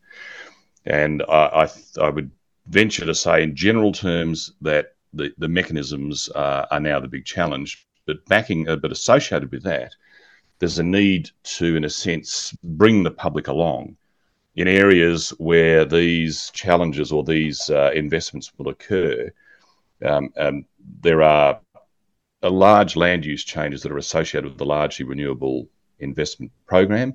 [0.87, 1.71] And I, I,
[2.01, 2.31] I would
[2.67, 7.25] venture to say, in general terms, that the, the mechanisms uh, are now the big
[7.25, 7.87] challenge.
[8.07, 9.95] But backing, uh, but associated with that,
[10.59, 13.97] there's a need to, in a sense, bring the public along
[14.57, 19.31] in areas where these challenges or these uh, investments will occur,
[20.05, 20.65] um, um,
[21.03, 21.61] there are
[22.43, 25.69] large land use changes that are associated with the largely renewable
[25.99, 27.15] investment program.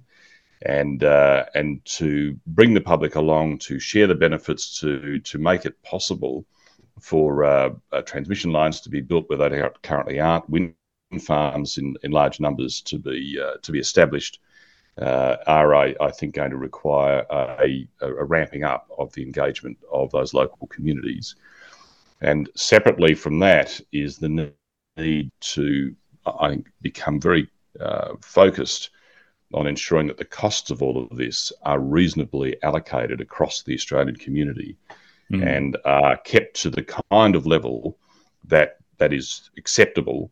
[0.64, 5.66] And uh, and to bring the public along to share the benefits to to make
[5.66, 6.46] it possible
[7.00, 10.76] for uh, uh transmission lines to be built where they currently aren't, wind
[11.20, 14.40] farms in, in large numbers to be uh, to be established,
[15.00, 19.78] uh, are, I, I, think, going to require a, a, ramping up of the engagement
[19.92, 21.36] of those local communities.
[22.22, 24.54] And separately from that is the
[24.98, 25.96] need to,
[26.26, 28.92] I think, become very uh, focused
[29.54, 34.16] on ensuring that the costs of all of this are reasonably allocated across the Australian
[34.16, 34.78] community
[35.32, 35.46] mm.
[35.46, 37.98] and are kept to the kind of level
[38.46, 40.32] that that is acceptable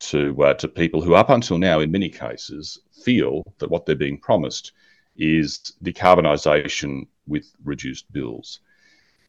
[0.00, 3.94] to uh, to people who, up until now, in many cases, feel that what they're
[3.94, 4.72] being promised
[5.16, 8.60] is decarbonisation with reduced bills.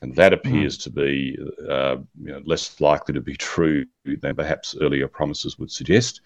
[0.01, 0.39] And that hmm.
[0.39, 0.83] appears mm.
[0.83, 1.37] to be
[1.69, 6.21] uh, you know, less likely to be true than perhaps earlier promises would suggest.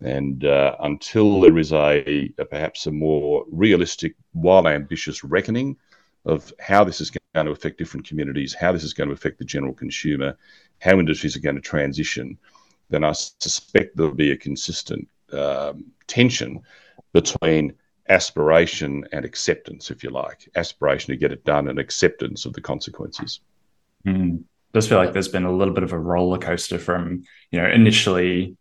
[0.00, 5.76] And uh, until there is a, a, perhaps a more realistic, while ambitious reckoning
[6.24, 9.38] of how this is going to affect different communities, how this is going to affect
[9.38, 10.36] the general consumer,
[10.80, 12.38] how industries are going to transition,
[12.90, 16.60] then I suspect there'll be a consistent um, tension
[17.12, 17.74] between
[18.08, 22.60] aspiration and acceptance, if you like, aspiration to get it done and acceptance of the
[22.60, 23.40] consequences.
[24.06, 24.44] Mm.
[24.72, 27.68] does feel like there's been a little bit of a roller coaster from you know
[27.68, 28.56] initially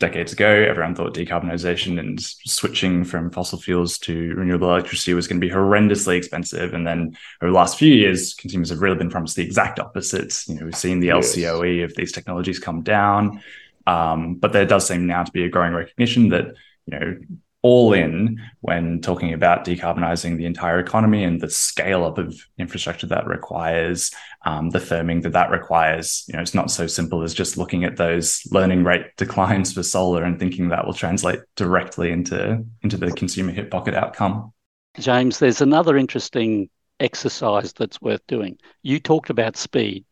[0.00, 5.38] decades ago everyone thought decarbonization and switching from fossil fuels to renewable electricity was going
[5.38, 6.72] to be horrendously expensive.
[6.72, 10.34] And then over the last few years consumers have really been promised the exact opposite.
[10.48, 13.42] You know we've seen the lcoe of these technologies come down.
[13.86, 16.54] Um, but there does seem now to be a growing recognition that
[16.86, 17.16] you know
[17.62, 23.06] all in when talking about decarbonizing the entire economy and the scale up of infrastructure
[23.06, 24.10] that requires,
[24.46, 26.24] um, the firming that that requires.
[26.26, 29.82] You know, it's not so simple as just looking at those learning rate declines for
[29.82, 34.52] solar and thinking that will translate directly into into the consumer hip pocket outcome.
[34.98, 38.58] James, there's another interesting exercise that's worth doing.
[38.82, 40.04] You talked about speed.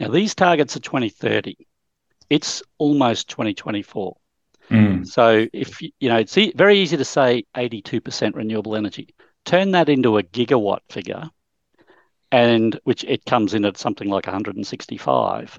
[0.00, 1.56] Now, these targets are 2030.
[2.28, 4.16] It's almost 2024.
[4.72, 5.06] Mm.
[5.06, 9.14] So if you know, it's e- very easy to say 82% renewable energy.
[9.44, 11.28] Turn that into a gigawatt figure,
[12.30, 15.58] and which it comes in at something like 165.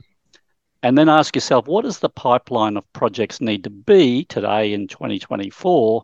[0.82, 4.88] And then ask yourself, what does the pipeline of projects need to be today in
[4.88, 6.04] 2024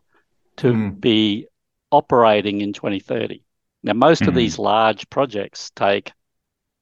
[0.58, 1.02] to mm.
[1.02, 1.48] be
[1.91, 3.43] operating in 2030?
[3.84, 4.28] Now, most mm.
[4.28, 6.13] of these large projects take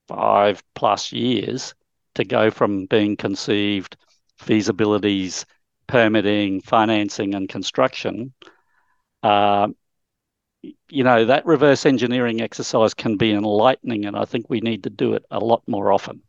[0.07, 1.73] five plus years
[2.15, 3.97] to go from being conceived,
[4.39, 5.45] feasibilities,
[5.87, 8.33] permitting, financing, and construction,
[9.23, 9.67] uh,
[10.89, 14.89] you know, that reverse engineering exercise can be enlightening, and I think we need to
[14.89, 16.21] do it a lot more often.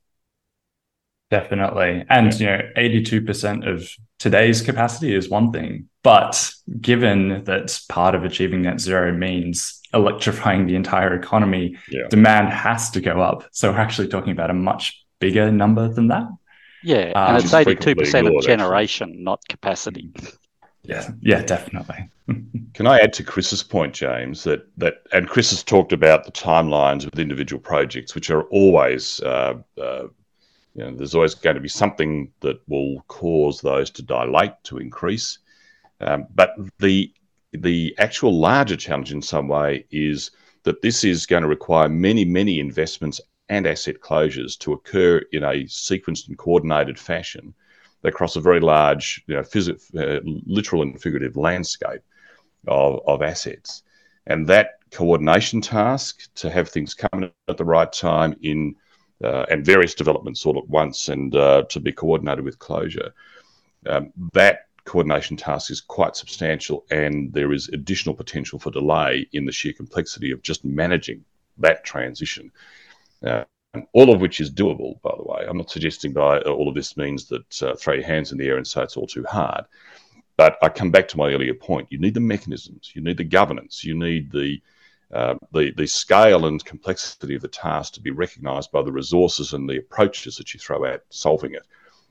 [1.30, 2.04] Definitely.
[2.08, 5.88] And, you know, 82% of today's capacity is one thing.
[6.02, 12.08] But given that part of achieving net zero means electrifying the entire economy, yeah.
[12.08, 13.44] demand has to go up.
[13.52, 16.28] So we're actually talking about a much bigger number than that.
[16.82, 19.22] Yeah, um, and it's eighty two percent of generation, actually.
[19.22, 20.12] not capacity.
[20.84, 22.08] Yeah, yeah, definitely.
[22.74, 26.32] Can I add to Chris's point, James, that that and Chris has talked about the
[26.32, 30.04] timelines with individual projects, which are always, uh, uh,
[30.74, 34.78] you know, there's always going to be something that will cause those to dilate, to
[34.78, 35.38] increase.
[36.00, 37.12] Um, but the
[37.52, 40.30] the actual larger challenge in some way is
[40.64, 45.42] that this is going to require many, many investments and asset closures to occur in
[45.44, 47.54] a sequenced and coordinated fashion
[48.04, 52.02] across a very large, you know, phys- uh, literal and figurative landscape
[52.66, 53.82] of, of assets.
[54.26, 58.74] And that coordination task to have things come at the right time in
[59.24, 63.12] uh, and various developments all at once and uh, to be coordinated with closure,
[63.86, 69.44] um, that coordination task is quite substantial and there is additional potential for delay in
[69.44, 71.24] the sheer complexity of just managing
[71.58, 72.50] that transition.
[73.24, 73.44] Uh,
[73.92, 75.44] all of which is doable, by the way.
[75.46, 78.38] I'm not suggesting by uh, all of this means that uh, throw your hands in
[78.38, 79.64] the air and say it's all too hard.
[80.36, 81.88] But I come back to my earlier point.
[81.90, 84.62] You need the mechanisms, you need the governance, you need the
[85.12, 89.52] uh, the the scale and complexity of the task to be recognised by the resources
[89.52, 91.66] and the approaches that you throw at solving it.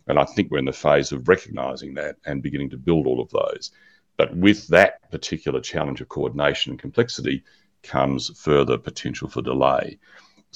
[0.08, 3.22] And I think we're in the phase of recognising that and beginning to build all
[3.22, 3.72] of those.
[4.18, 7.44] But with that particular challenge of coordination and complexity
[7.84, 10.00] comes further potential for delay.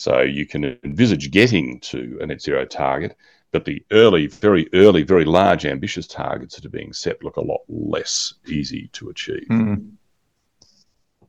[0.02, 3.16] So you can envisage getting to a net zero target,
[3.52, 7.42] but the early, very early, very large, ambitious targets that are being set look a
[7.42, 9.46] lot less easy to achieve.
[9.52, 9.92] Mm.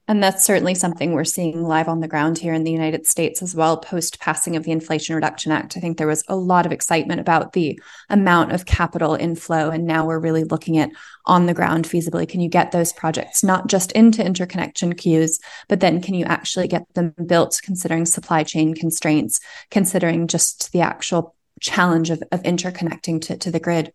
[0.08, 3.40] And that's certainly something we're seeing live on the ground here in the United States
[3.40, 5.76] as well, post passing of the Inflation Reduction Act.
[5.76, 9.70] I think there was a lot of excitement about the amount of capital inflow.
[9.70, 10.90] And now we're really looking at
[11.26, 12.28] on the ground feasibly.
[12.28, 15.38] Can you get those projects not just into interconnection queues,
[15.68, 20.80] but then can you actually get them built considering supply chain constraints, considering just the
[20.80, 23.92] actual challenge of, of interconnecting to, to the grid?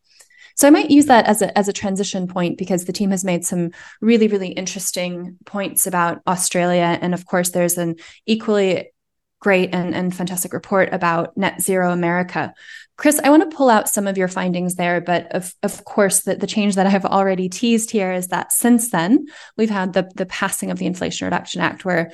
[0.58, 3.24] So I might use that as a as a transition point because the team has
[3.24, 8.92] made some really really interesting points about Australia, and of course there's an equally
[9.40, 12.54] great and, and fantastic report about net zero America.
[12.98, 16.22] Chris, I want to pull out some of your findings there, but of, of course,
[16.22, 19.94] the, the change that I have already teased here is that since then, we've had
[19.94, 22.12] the, the passing of the Inflation Reduction Act, where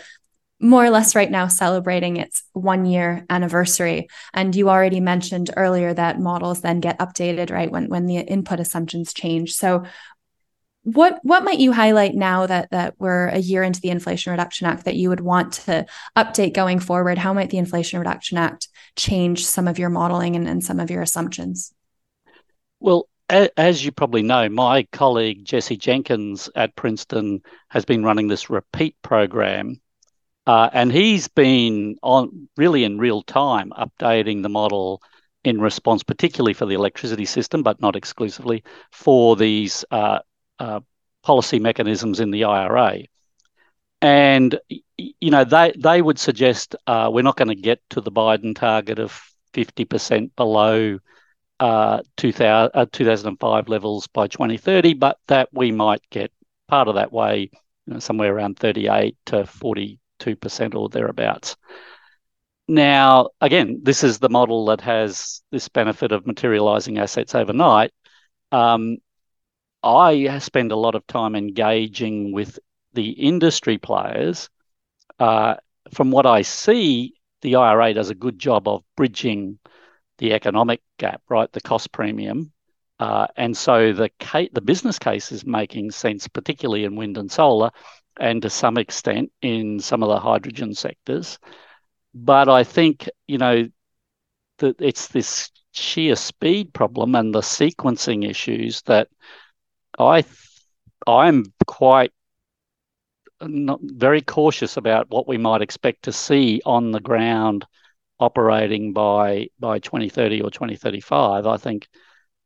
[0.63, 4.08] more or less right now celebrating its one year anniversary.
[4.34, 8.62] And you already mentioned earlier that models then get updated, right, when, when the input
[8.62, 9.54] assumptions change.
[9.54, 9.83] So
[10.83, 14.67] what what might you highlight now that that we're a year into the Inflation Reduction
[14.67, 15.85] Act that you would want to
[16.15, 17.17] update going forward?
[17.17, 20.90] How might the Inflation Reduction Act change some of your modeling and, and some of
[20.90, 21.73] your assumptions?
[22.79, 28.50] Well, as you probably know, my colleague Jesse Jenkins at Princeton has been running this
[28.50, 29.79] repeat program
[30.46, 35.02] uh, and he's been on really in real time updating the model
[35.44, 40.19] in response, particularly for the electricity system, but not exclusively for these uh,
[40.60, 40.79] uh,
[41.21, 43.00] policy mechanisms in the IRA.
[44.02, 44.60] And
[44.98, 48.54] you know they they would suggest uh, we're not going to get to the Biden
[48.56, 49.17] target of
[49.54, 51.00] 50% below
[51.60, 56.31] uh, 2000, uh, 2005 levels by 2030, but that we might get
[56.67, 57.50] part of that way,
[57.85, 59.46] you know, somewhere around 38 to
[60.24, 61.56] 42% or thereabouts.
[62.67, 67.92] Now, again, this is the model that has this benefit of materializing assets overnight.
[68.52, 68.98] Um,
[69.84, 72.58] I spend a lot of time engaging with
[72.94, 74.50] the industry players.
[75.19, 75.56] Uh,
[75.94, 79.60] from what I see, the IRA does a good job of bridging
[80.19, 81.52] the economic gap, right?
[81.52, 82.54] The cost premium.
[83.00, 84.10] Uh, and so the
[84.54, 87.71] the business case is making sense, particularly in wind and solar,
[88.19, 91.39] and to some extent in some of the hydrogen sectors.
[92.13, 93.67] But I think you know
[94.59, 99.09] that it's this sheer speed problem and the sequencing issues that
[99.97, 100.23] I
[101.07, 102.11] I'm quite
[103.41, 107.65] not very cautious about what we might expect to see on the ground
[108.19, 111.45] operating by by 2030 or 2035.
[111.45, 111.87] I think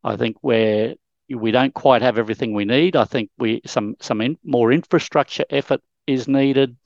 [0.04, 0.96] I think where
[1.30, 2.96] we don't quite have everything we need.
[2.96, 6.78] I think we some some in, more infrastructure effort is needed.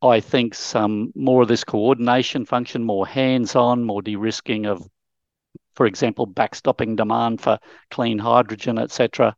[0.00, 4.86] I think some more of this coordination function, more hands-on, more de-risking of,
[5.74, 7.58] for example, backstopping demand for
[7.90, 9.36] clean hydrogen, etc.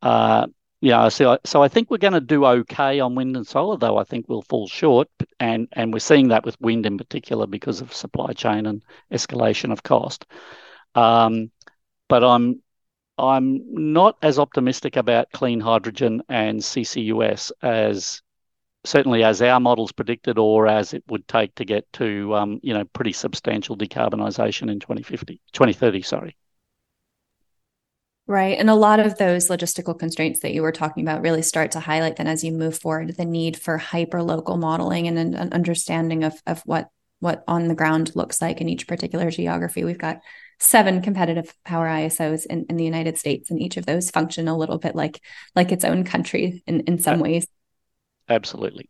[0.00, 0.46] Uh,
[0.80, 3.98] yeah, so so I think we're going to do okay on wind and solar, though
[3.98, 5.08] I think we'll fall short,
[5.38, 9.72] and and we're seeing that with wind in particular because of supply chain and escalation
[9.72, 10.24] of cost.
[10.94, 11.50] Um,
[12.08, 12.62] but I'm
[13.20, 18.22] I'm not as optimistic about clean hydrogen and CCUS as
[18.84, 22.74] certainly as our models predicted, or as it would take to get to um, you
[22.74, 26.02] know pretty substantial decarbonisation in 2050, 2030.
[26.02, 26.36] Sorry.
[28.26, 28.56] Right.
[28.58, 31.80] And a lot of those logistical constraints that you were talking about really start to
[31.80, 35.52] highlight then as you move forward the need for hyper local modeling and an, an
[35.52, 39.84] understanding of, of what what on the ground looks like in each particular geography.
[39.84, 40.20] We've got
[40.60, 44.56] seven competitive power ISOs in, in the United States, and each of those function a
[44.56, 45.20] little bit like
[45.56, 47.46] like its own country in, in some ways.
[48.28, 48.88] Absolutely.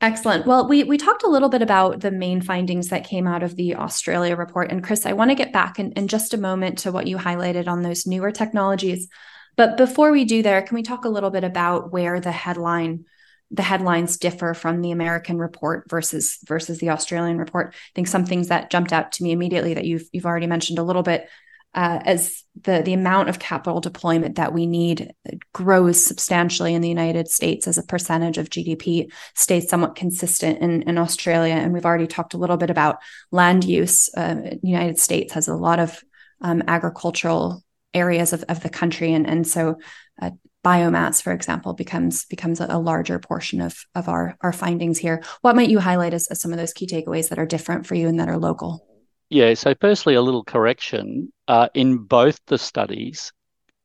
[0.00, 0.44] Excellent.
[0.44, 3.54] Well, we we talked a little bit about the main findings that came out of
[3.54, 4.72] the Australia report.
[4.72, 7.16] And Chris, I want to get back in, in just a moment to what you
[7.16, 9.08] highlighted on those newer technologies.
[9.56, 13.04] But before we do there, can we talk a little bit about where the headline
[13.50, 17.74] the headlines differ from the American report versus versus the Australian report?
[17.74, 20.78] I think some things that jumped out to me immediately that you've you've already mentioned
[20.78, 21.28] a little bit
[21.74, 25.12] uh, as the the amount of capital deployment that we need
[25.52, 30.82] grows substantially in the United States as a percentage of GDP stays somewhat consistent in,
[30.82, 32.98] in Australia, and we've already talked a little bit about
[33.30, 34.08] land use.
[34.16, 36.02] Uh, the United States has a lot of
[36.40, 39.76] um, agricultural areas of, of the country, and and so.
[40.20, 40.30] Uh,
[40.64, 45.22] biomass, for example, becomes becomes a larger portion of of our our findings here.
[45.40, 47.94] What might you highlight as, as some of those key takeaways that are different for
[47.94, 48.84] you and that are local?
[49.30, 51.32] Yeah, so firstly, a little correction.
[51.46, 53.32] Uh, in both the studies,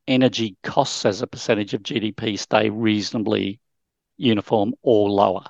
[0.06, 3.60] energy costs as a percentage of GDP stay reasonably
[4.16, 5.44] uniform or lower.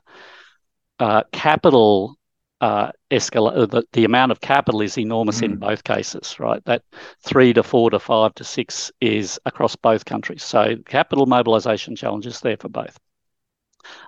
[0.99, 2.17] Uh, capital
[2.61, 5.45] uh, escalate, the, the amount of capital is enormous mm.
[5.45, 6.65] in both cases, right?
[6.65, 6.83] That
[7.23, 10.43] three to four to five to six is across both countries.
[10.43, 12.99] So capital mobilization challenges there for both.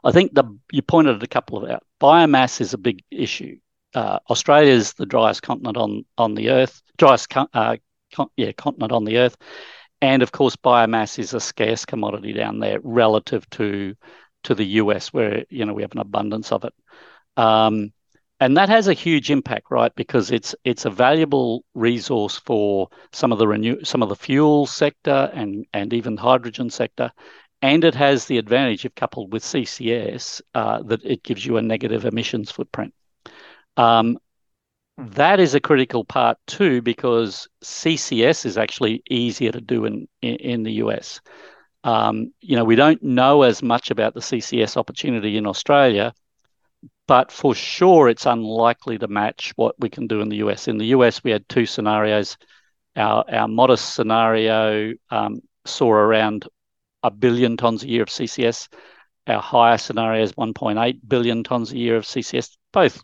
[0.04, 1.82] I think the you pointed a couple of out.
[2.00, 3.58] Biomass is a big issue
[3.96, 7.76] uh, Australia is the driest continent on on the earth, driest uh,
[8.12, 9.36] con- yeah continent on the earth,
[10.02, 13.94] and of course biomass is a scarce commodity down there relative to
[14.44, 16.74] to the US, where you know we have an abundance of it.
[17.38, 17.92] Um,
[18.40, 19.94] and that has a huge impact, right?
[19.94, 24.66] Because it's it's a valuable resource for some of the renew some of the fuel
[24.66, 27.10] sector and and even hydrogen sector,
[27.62, 31.62] and it has the advantage, if coupled with CCS, uh, that it gives you a
[31.62, 32.94] negative emissions footprint.
[33.76, 34.18] Um,
[34.98, 40.36] that is a critical part too, because CCS is actually easier to do in in,
[40.36, 41.20] in the US.
[41.84, 46.12] Um, you know, we don't know as much about the CCS opportunity in Australia,
[47.06, 50.68] but for sure it's unlikely to match what we can do in the US.
[50.68, 52.36] In the US, we had two scenarios.
[52.96, 56.48] Our our modest scenario um, saw around
[57.02, 58.68] a billion tons a year of CCS.
[59.26, 62.56] Our higher scenario is 1.8 billion tons a year of CCS.
[62.72, 63.02] Both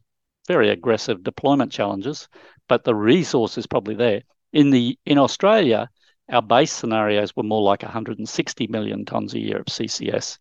[0.48, 2.28] very aggressive deployment challenges,
[2.68, 4.22] but the resource is probably there.
[4.53, 5.88] In the in Australia,
[6.30, 10.38] our base scenarios were more like 160 million tons a year of CCS,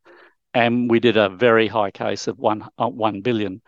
[0.54, 3.62] and we did a very high case of one uh, one billion.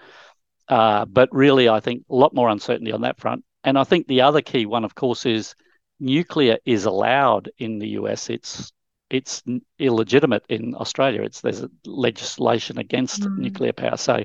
[0.67, 3.43] Uh, but really, I think a lot more uncertainty on that front.
[3.63, 5.55] And I think the other key one, of course, is
[5.99, 8.29] nuclear is allowed in the US.
[8.29, 8.71] It's
[9.09, 9.43] it's
[9.79, 11.21] illegitimate in Australia.
[11.21, 13.37] It's there's legislation against mm.
[13.37, 13.97] nuclear power.
[13.97, 14.23] So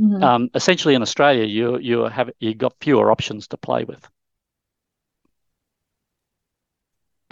[0.00, 0.22] mm-hmm.
[0.22, 4.08] um, essentially in Australia, you you have you got fewer options to play with.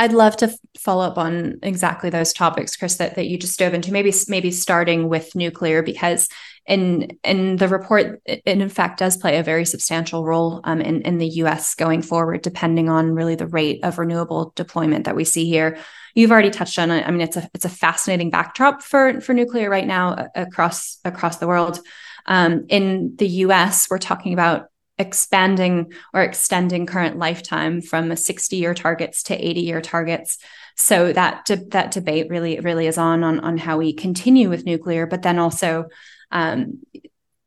[0.00, 3.74] I'd love to follow up on exactly those topics, Chris, that, that you just dove
[3.74, 3.92] into.
[3.92, 6.28] Maybe maybe starting with nuclear, because
[6.66, 11.02] in in the report, it in fact does play a very substantial role um, in
[11.02, 11.74] in the U.S.
[11.74, 15.78] going forward, depending on really the rate of renewable deployment that we see here.
[16.14, 17.06] You've already touched on it.
[17.06, 21.38] I mean, it's a it's a fascinating backdrop for for nuclear right now across across
[21.38, 21.80] the world.
[22.26, 24.68] Um, in the U.S., we're talking about
[24.98, 30.38] expanding or extending current lifetime from 60 year targets to 80 year targets
[30.76, 34.66] so that de- that debate really really is on, on on how we continue with
[34.66, 35.86] nuclear but then also
[36.30, 36.80] um,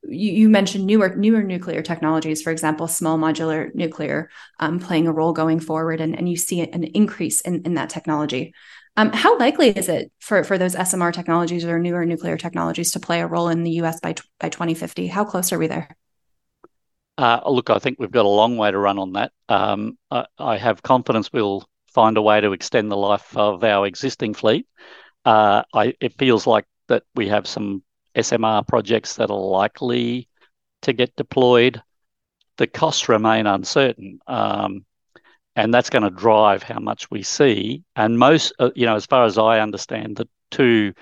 [0.03, 4.29] you, you, mentioned newer newer nuclear technologies for example small modular nuclear
[4.59, 7.89] um, playing a role going forward and, and you see an increase in, in that
[7.89, 8.53] technology
[8.97, 12.99] um, how likely is it for, for those SMR technologies or newer nuclear technologies to
[12.99, 15.07] play a role in the US by, by 2050?
[15.07, 15.95] How close are we there?
[17.21, 19.31] Uh, look, I think we've got a long way to run on that.
[19.47, 24.33] Um, I, have confidence we'll find a way to extend the life of our existing
[24.33, 24.65] fleet.
[25.23, 27.83] Uh, it feels like that we have some
[28.15, 30.29] SMR projects that are likely
[30.81, 31.79] to get deployed.
[32.57, 34.83] The costs remain uncertain, um,
[35.55, 37.83] and that's going to drive how much we see.
[37.95, 40.95] And most, uh, you know, as far as I understand, the two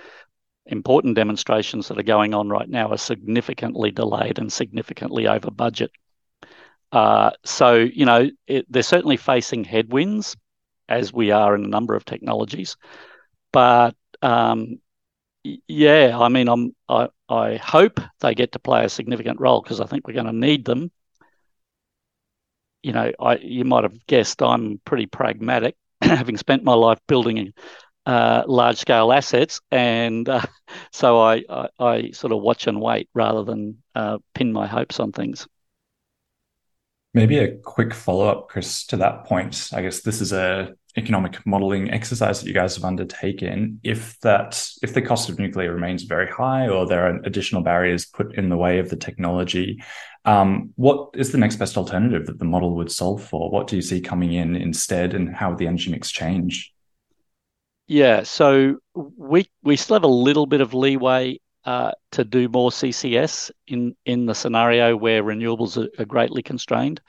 [0.65, 5.91] important demonstrations that are going on right now are significantly delayed and significantly over budget.
[6.91, 10.35] Uh, so, you know, it, they're certainly facing headwinds,
[10.89, 12.77] as we are in a number of technologies.
[13.53, 14.79] But um,
[15.67, 19.81] yeah, I mean, I'm, I, I hope they get to play a significant role because
[19.81, 20.91] I think we're going to need them.
[22.81, 27.53] You know, I you might have guessed I'm pretty pragmatic, having spent my life building
[28.05, 30.43] uh, large scale assets, and uh,
[30.93, 34.99] so I, I, I sort of watch and wait rather than uh, pin my hopes
[34.99, 35.47] on things.
[37.14, 39.70] Maybe a quick follow up, Chris, to that point.
[39.74, 43.80] I guess this is a economic modeling exercise that you guys have undertaken.
[43.84, 48.05] If that if the cost of nuclear remains very high, or there are additional barriers
[48.05, 49.82] put in the way of the technology,
[50.26, 53.49] um, what is the next best alternative that the model would solve for?
[53.49, 56.74] What do you see coming in instead, and how would the energy mix change?
[57.88, 61.39] Yeah, so we we still have a little bit of leeway
[62.11, 67.01] to do more CCS in the scenario where renewables are, greatly constrained.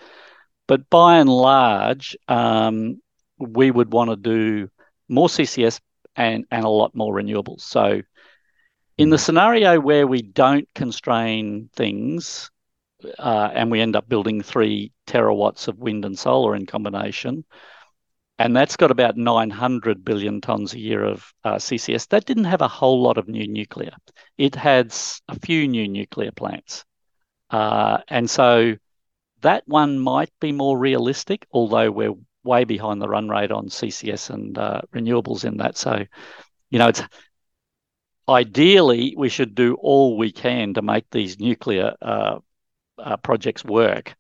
[0.66, 3.00] But by and large, um,
[3.38, 4.68] we would want to do
[5.08, 5.80] more CCS
[6.16, 7.62] and a lot more renewables.
[7.62, 8.02] So
[8.98, 12.50] in the scenario where we don't constrain things
[13.18, 17.44] uh, and we end up building three terawatts of wind and solar in combination,
[18.40, 22.08] and that's got about 900 billion tonnes a year of uh, CCS.
[22.08, 23.92] That didn't have a whole lot of new nuclear.
[24.38, 24.94] It had
[25.28, 26.86] a few new nuclear plants.
[27.50, 28.76] Uh, and so
[29.42, 34.30] that one might be more realistic, although we're way behind the run rate on CCS
[34.30, 35.76] and uh, renewables in that.
[35.76, 36.06] So,
[36.70, 37.02] you know, it's
[38.26, 42.38] ideally we should do all we can to make these nuclear uh,
[42.96, 44.14] uh, projects work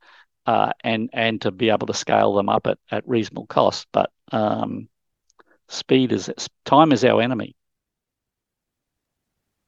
[0.46, 3.86] uh, and and to be able to scale them up at, at reasonable cost.
[3.92, 4.88] But um,
[5.68, 6.30] speed is
[6.64, 7.54] time is our enemy.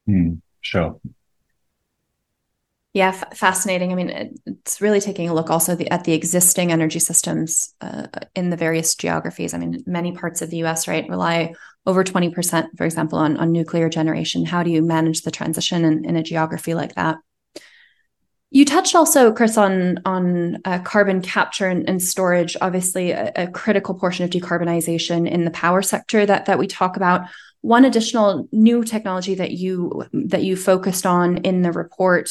[0.09, 1.01] Mm, sure.
[2.95, 3.91] Yeah, f- fascinating.
[3.91, 7.75] I mean, it, it's really taking a look also the, at the existing energy systems
[7.81, 9.55] uh, in the various geographies.
[9.55, 10.87] I mean, many parts of the U.S.
[10.87, 11.55] right rely
[11.87, 14.45] over twenty percent, for example, on on nuclear generation.
[14.45, 17.17] How do you manage the transition in, in a geography like that?
[18.55, 22.55] You touched also, Chris, on on uh, carbon capture and, and storage.
[22.61, 26.99] Obviously, a, a, critical portion of decarbonization in the power sector that that we talk
[26.99, 27.23] about.
[27.63, 32.31] One additional new technology that you that you focused on in the report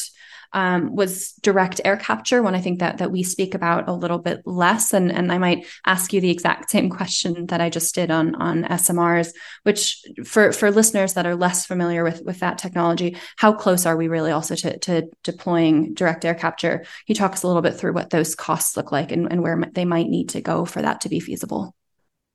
[0.52, 4.18] um, was direct air capture, one I think that that we speak about a little
[4.18, 4.92] bit less.
[4.92, 8.34] And, and I might ask you the exact same question that I just did on,
[8.36, 9.32] on SMRs,
[9.62, 13.96] which for, for listeners that are less familiar with, with that technology, how close are
[13.96, 16.78] we really also to, to deploying direct air capture?
[16.78, 19.42] Can you talk us a little bit through what those costs look like and, and
[19.42, 21.74] where they might need to go for that to be feasible?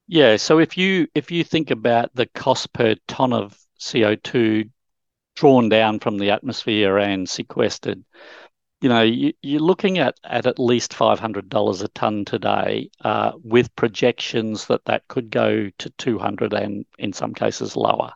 [0.08, 4.70] Yeah, so if you if you think about the cost per ton of CO2
[5.38, 8.04] drawn down from the atmosphere and sequestered.
[8.82, 13.76] You know, you, are looking at, at at least $500 a tonne today, uh, with
[13.76, 18.12] projections that that could go to 200 and in some cases lower.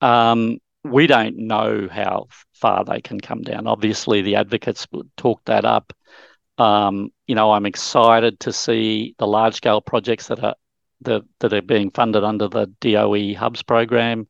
[0.00, 3.66] Um, we don't know how far they can come down.
[3.66, 5.92] Obviously, the advocates would talk that up.
[6.58, 10.54] Um, you know, I'm excited to see the large scale projects that are
[11.02, 14.28] the, that are being funded under the DOE Hubs program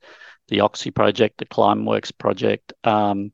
[0.49, 2.73] the Oxy project, the Climeworks project.
[2.85, 3.33] Um,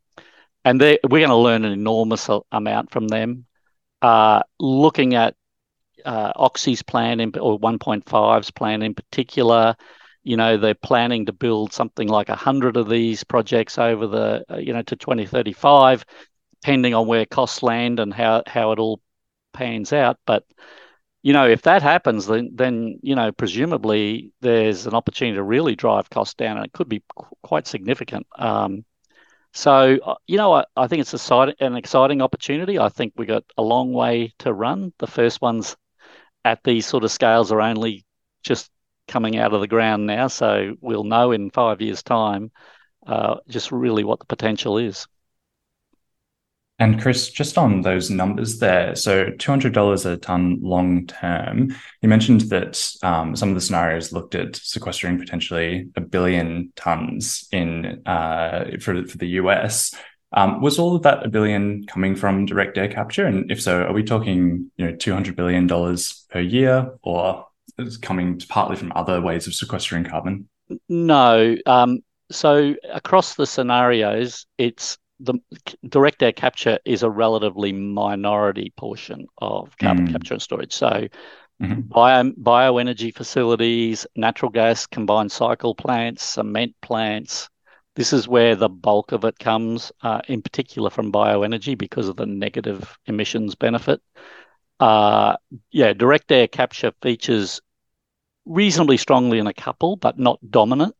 [0.64, 3.46] and we're going to learn an enormous amount from them.
[4.00, 5.34] Uh, looking at
[6.04, 9.76] uh, Oxy's plan in, or 1PointFive's plan in particular,
[10.22, 14.56] you know, they're planning to build something like 100 of these projects over the, uh,
[14.56, 16.04] you know, to 2035,
[16.60, 19.00] depending on where costs land and how, how it all
[19.52, 20.18] pans out.
[20.26, 20.44] But,
[21.22, 25.76] you know, if that happens, then, then, you know, presumably there's an opportunity to really
[25.76, 28.26] drive costs down and it could be qu- quite significant.
[28.36, 28.84] Um,
[29.52, 32.78] so, uh, you know, I, I think it's a, an exciting opportunity.
[32.78, 34.92] I think we got a long way to run.
[34.98, 35.76] The first ones
[36.44, 38.04] at these sort of scales are only
[38.42, 38.70] just
[39.06, 40.26] coming out of the ground now.
[40.28, 42.50] So we'll know in five years' time
[43.06, 45.06] uh, just really what the potential is.
[46.82, 52.40] And Chris, just on those numbers there, so $200 a ton long term, you mentioned
[52.50, 58.64] that um, some of the scenarios looked at sequestering potentially a billion tons in uh,
[58.80, 59.94] for, for the US.
[60.32, 63.26] Um, was all of that a billion coming from direct air capture?
[63.26, 67.46] And if so, are we talking you know $200 billion per year or
[67.78, 70.48] is coming partly from other ways of sequestering carbon?
[70.88, 71.54] No.
[71.64, 72.00] Um,
[72.32, 75.34] so across the scenarios, it's the
[75.88, 80.12] direct air capture is a relatively minority portion of carbon mm.
[80.12, 80.72] capture and storage.
[80.72, 81.08] So
[81.62, 81.80] mm-hmm.
[81.82, 87.48] bio, bioenergy facilities, natural gas combined cycle plants, cement plants,
[87.94, 92.16] this is where the bulk of it comes, uh, in particular from bioenergy because of
[92.16, 94.00] the negative emissions benefit.
[94.80, 95.36] Uh,
[95.70, 97.60] yeah, direct air capture features
[98.46, 100.94] reasonably strongly in a couple, but not dominant,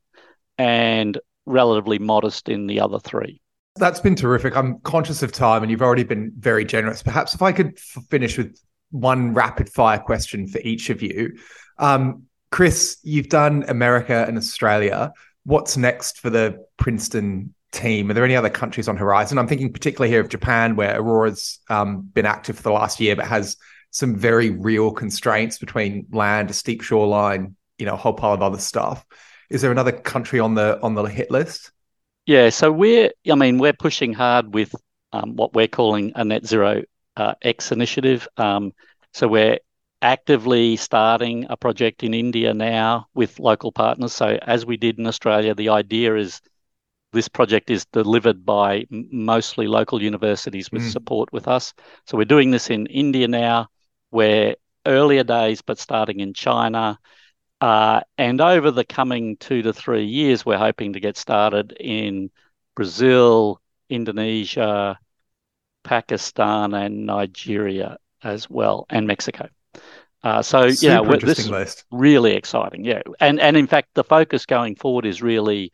[0.59, 3.41] and relatively modest in the other three.
[3.77, 4.57] That's been terrific.
[4.57, 7.03] I'm conscious of time, and you've already been very generous.
[7.03, 8.59] Perhaps if I could f- finish with
[8.91, 11.39] one rapid fire question for each of you.
[11.79, 15.13] Um, Chris, you've done America and Australia
[15.45, 18.11] what's next for the Princeton team?
[18.11, 19.39] Are there any other countries on horizon?
[19.39, 23.17] I'm thinking particularly here of Japan, where Aurora's um, been active for the last year,
[23.17, 23.57] but has
[23.91, 28.43] some very real constraints between land, a steep shoreline, you know, a whole pile of
[28.43, 29.05] other stuff.
[29.51, 31.73] Is there another country on the on the hit list?
[32.27, 34.75] Yeah, so we're, I mean, we're pushing hard with
[35.13, 36.83] um, what we're calling a net zero
[37.17, 38.29] uh, X initiative.
[38.37, 38.73] Um,
[39.13, 39.59] so we're
[40.03, 44.13] actively starting a project in India now with local partners.
[44.13, 46.41] So, as we did in Australia, the idea is
[47.13, 50.91] this project is delivered by mostly local universities with mm.
[50.91, 51.75] support with us.
[52.07, 53.69] So, we're doing this in India now,
[54.11, 54.57] where
[54.87, 56.99] earlier days, but starting in China.
[57.63, 62.29] Uh, and over the coming two to three years, we're hoping to get started in
[62.75, 64.99] Brazil, Indonesia,
[65.85, 69.49] Pakistan, and Nigeria as well, and Mexico.
[70.25, 72.85] Uh, so yeah, this is really exciting.
[72.85, 75.71] Yeah, and and in fact, the focus going forward is really,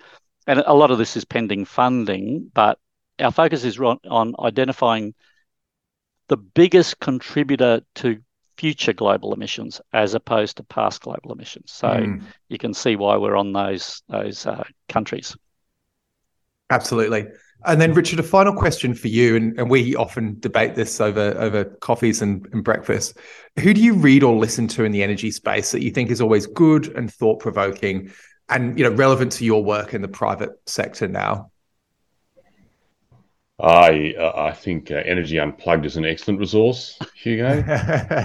[0.47, 2.79] and a lot of this is pending funding, but
[3.19, 5.15] our focus is on identifying
[6.29, 8.21] the biggest contributor to
[8.59, 11.73] future global emissions as opposed to past global emissions.
[11.73, 12.23] So mm.
[12.49, 15.37] you can see why we're on those those uh, countries.
[16.71, 17.29] Absolutely.
[17.65, 21.35] And then, Richard, a final question for you, and, and we often debate this over
[21.39, 23.17] over coffees and, and breakfast.
[23.61, 26.21] Who do you read or listen to in the energy space that you think is
[26.21, 28.13] always good and thought provoking,
[28.49, 31.51] and you know relevant to your work in the private sector now?
[33.61, 37.59] I uh, I think uh, Energy Unplugged is an excellent resource, Hugo.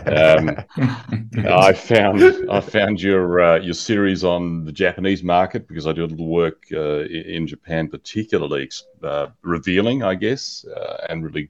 [0.06, 0.64] um,
[1.48, 2.22] I found
[2.52, 6.28] I found your uh, your series on the Japanese market because I do a little
[6.28, 8.70] work uh, in Japan, particularly
[9.02, 11.50] uh, revealing, I guess, uh, and really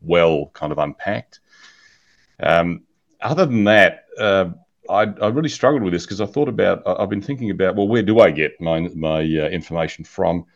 [0.00, 1.40] well kind of unpacked.
[2.42, 2.84] Um,
[3.20, 4.52] other than that, I,
[4.88, 8.02] I really struggled with this because I thought about I've been thinking about well, where
[8.02, 10.46] do I get my my information from?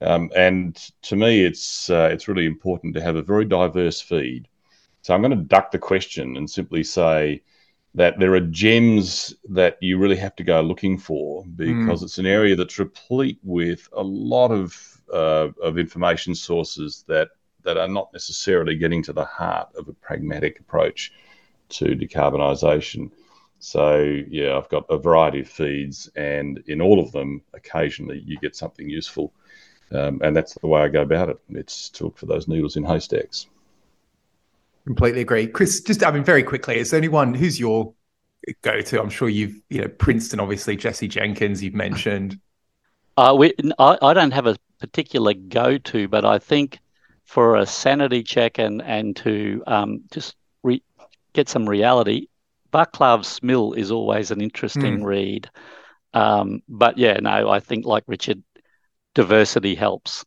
[0.00, 4.48] Um, and to me, it's uh, it's really important to have a very diverse feed.
[5.02, 7.42] So I'm going to duck the question and simply say
[7.94, 12.04] that there are gems that you really have to go looking for because mm.
[12.04, 17.28] it's an area that's replete with a lot of uh, of information sources that
[17.62, 21.12] that are not necessarily getting to the heart of a pragmatic approach
[21.70, 23.10] to decarbonisation.
[23.58, 28.38] So yeah, I've got a variety of feeds, and in all of them, occasionally you
[28.38, 29.32] get something useful.
[29.94, 31.38] Um, and that's the way I go about it.
[31.50, 33.46] It's to look for those needles in haystacks.
[34.86, 35.80] Completely agree, Chris.
[35.80, 37.94] Just I mean, very quickly, is there anyone who's your
[38.62, 39.00] go-to?
[39.00, 41.62] I'm sure you've you know Princeton, obviously Jesse Jenkins.
[41.62, 42.38] You've mentioned.
[43.16, 46.80] Uh, we, I, I don't have a particular go-to, but I think
[47.24, 50.82] for a sanity check and and to um, just re-
[51.32, 52.26] get some reality,
[52.72, 55.04] Vaclav Smil is always an interesting mm.
[55.04, 55.48] read.
[56.12, 58.42] Um, but yeah, no, I think like Richard,
[59.14, 60.24] diversity helps.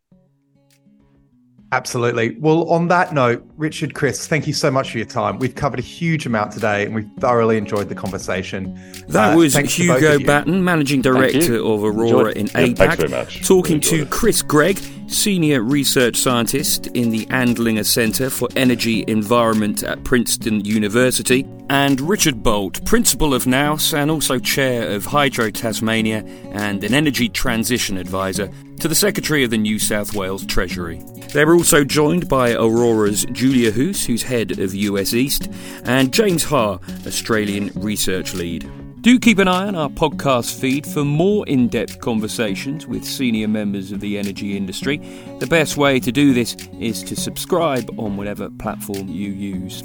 [1.73, 2.37] Absolutely.
[2.39, 5.37] Well, on that note, Richard, Chris, thank you so much for your time.
[5.37, 8.73] We've covered a huge amount today and we've thoroughly enjoyed the conversation.
[9.09, 14.41] That uh, was Hugo Batten, Managing Director of Aurora in yeah, APAC, talking to Chris
[14.41, 21.99] Greig, Senior Research Scientist in the Andlinger Centre for Energy Environment at Princeton University, and
[21.99, 26.23] Richard Bolt, Principal of Nous and also Chair of Hydro Tasmania
[26.53, 28.49] and an Energy Transition Advisor
[28.79, 31.01] to the Secretary of the New South Wales Treasury.
[31.33, 35.49] They were also joined by Aurora's Julia Hoos, who's head of US East,
[35.83, 38.69] and James Ha, Australian Research Lead.
[39.01, 43.47] Do keep an eye on our podcast feed for more in depth conversations with senior
[43.47, 44.97] members of the energy industry.
[45.39, 49.83] The best way to do this is to subscribe on whatever platform you use.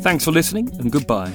[0.00, 1.32] Thanks for listening and goodbye.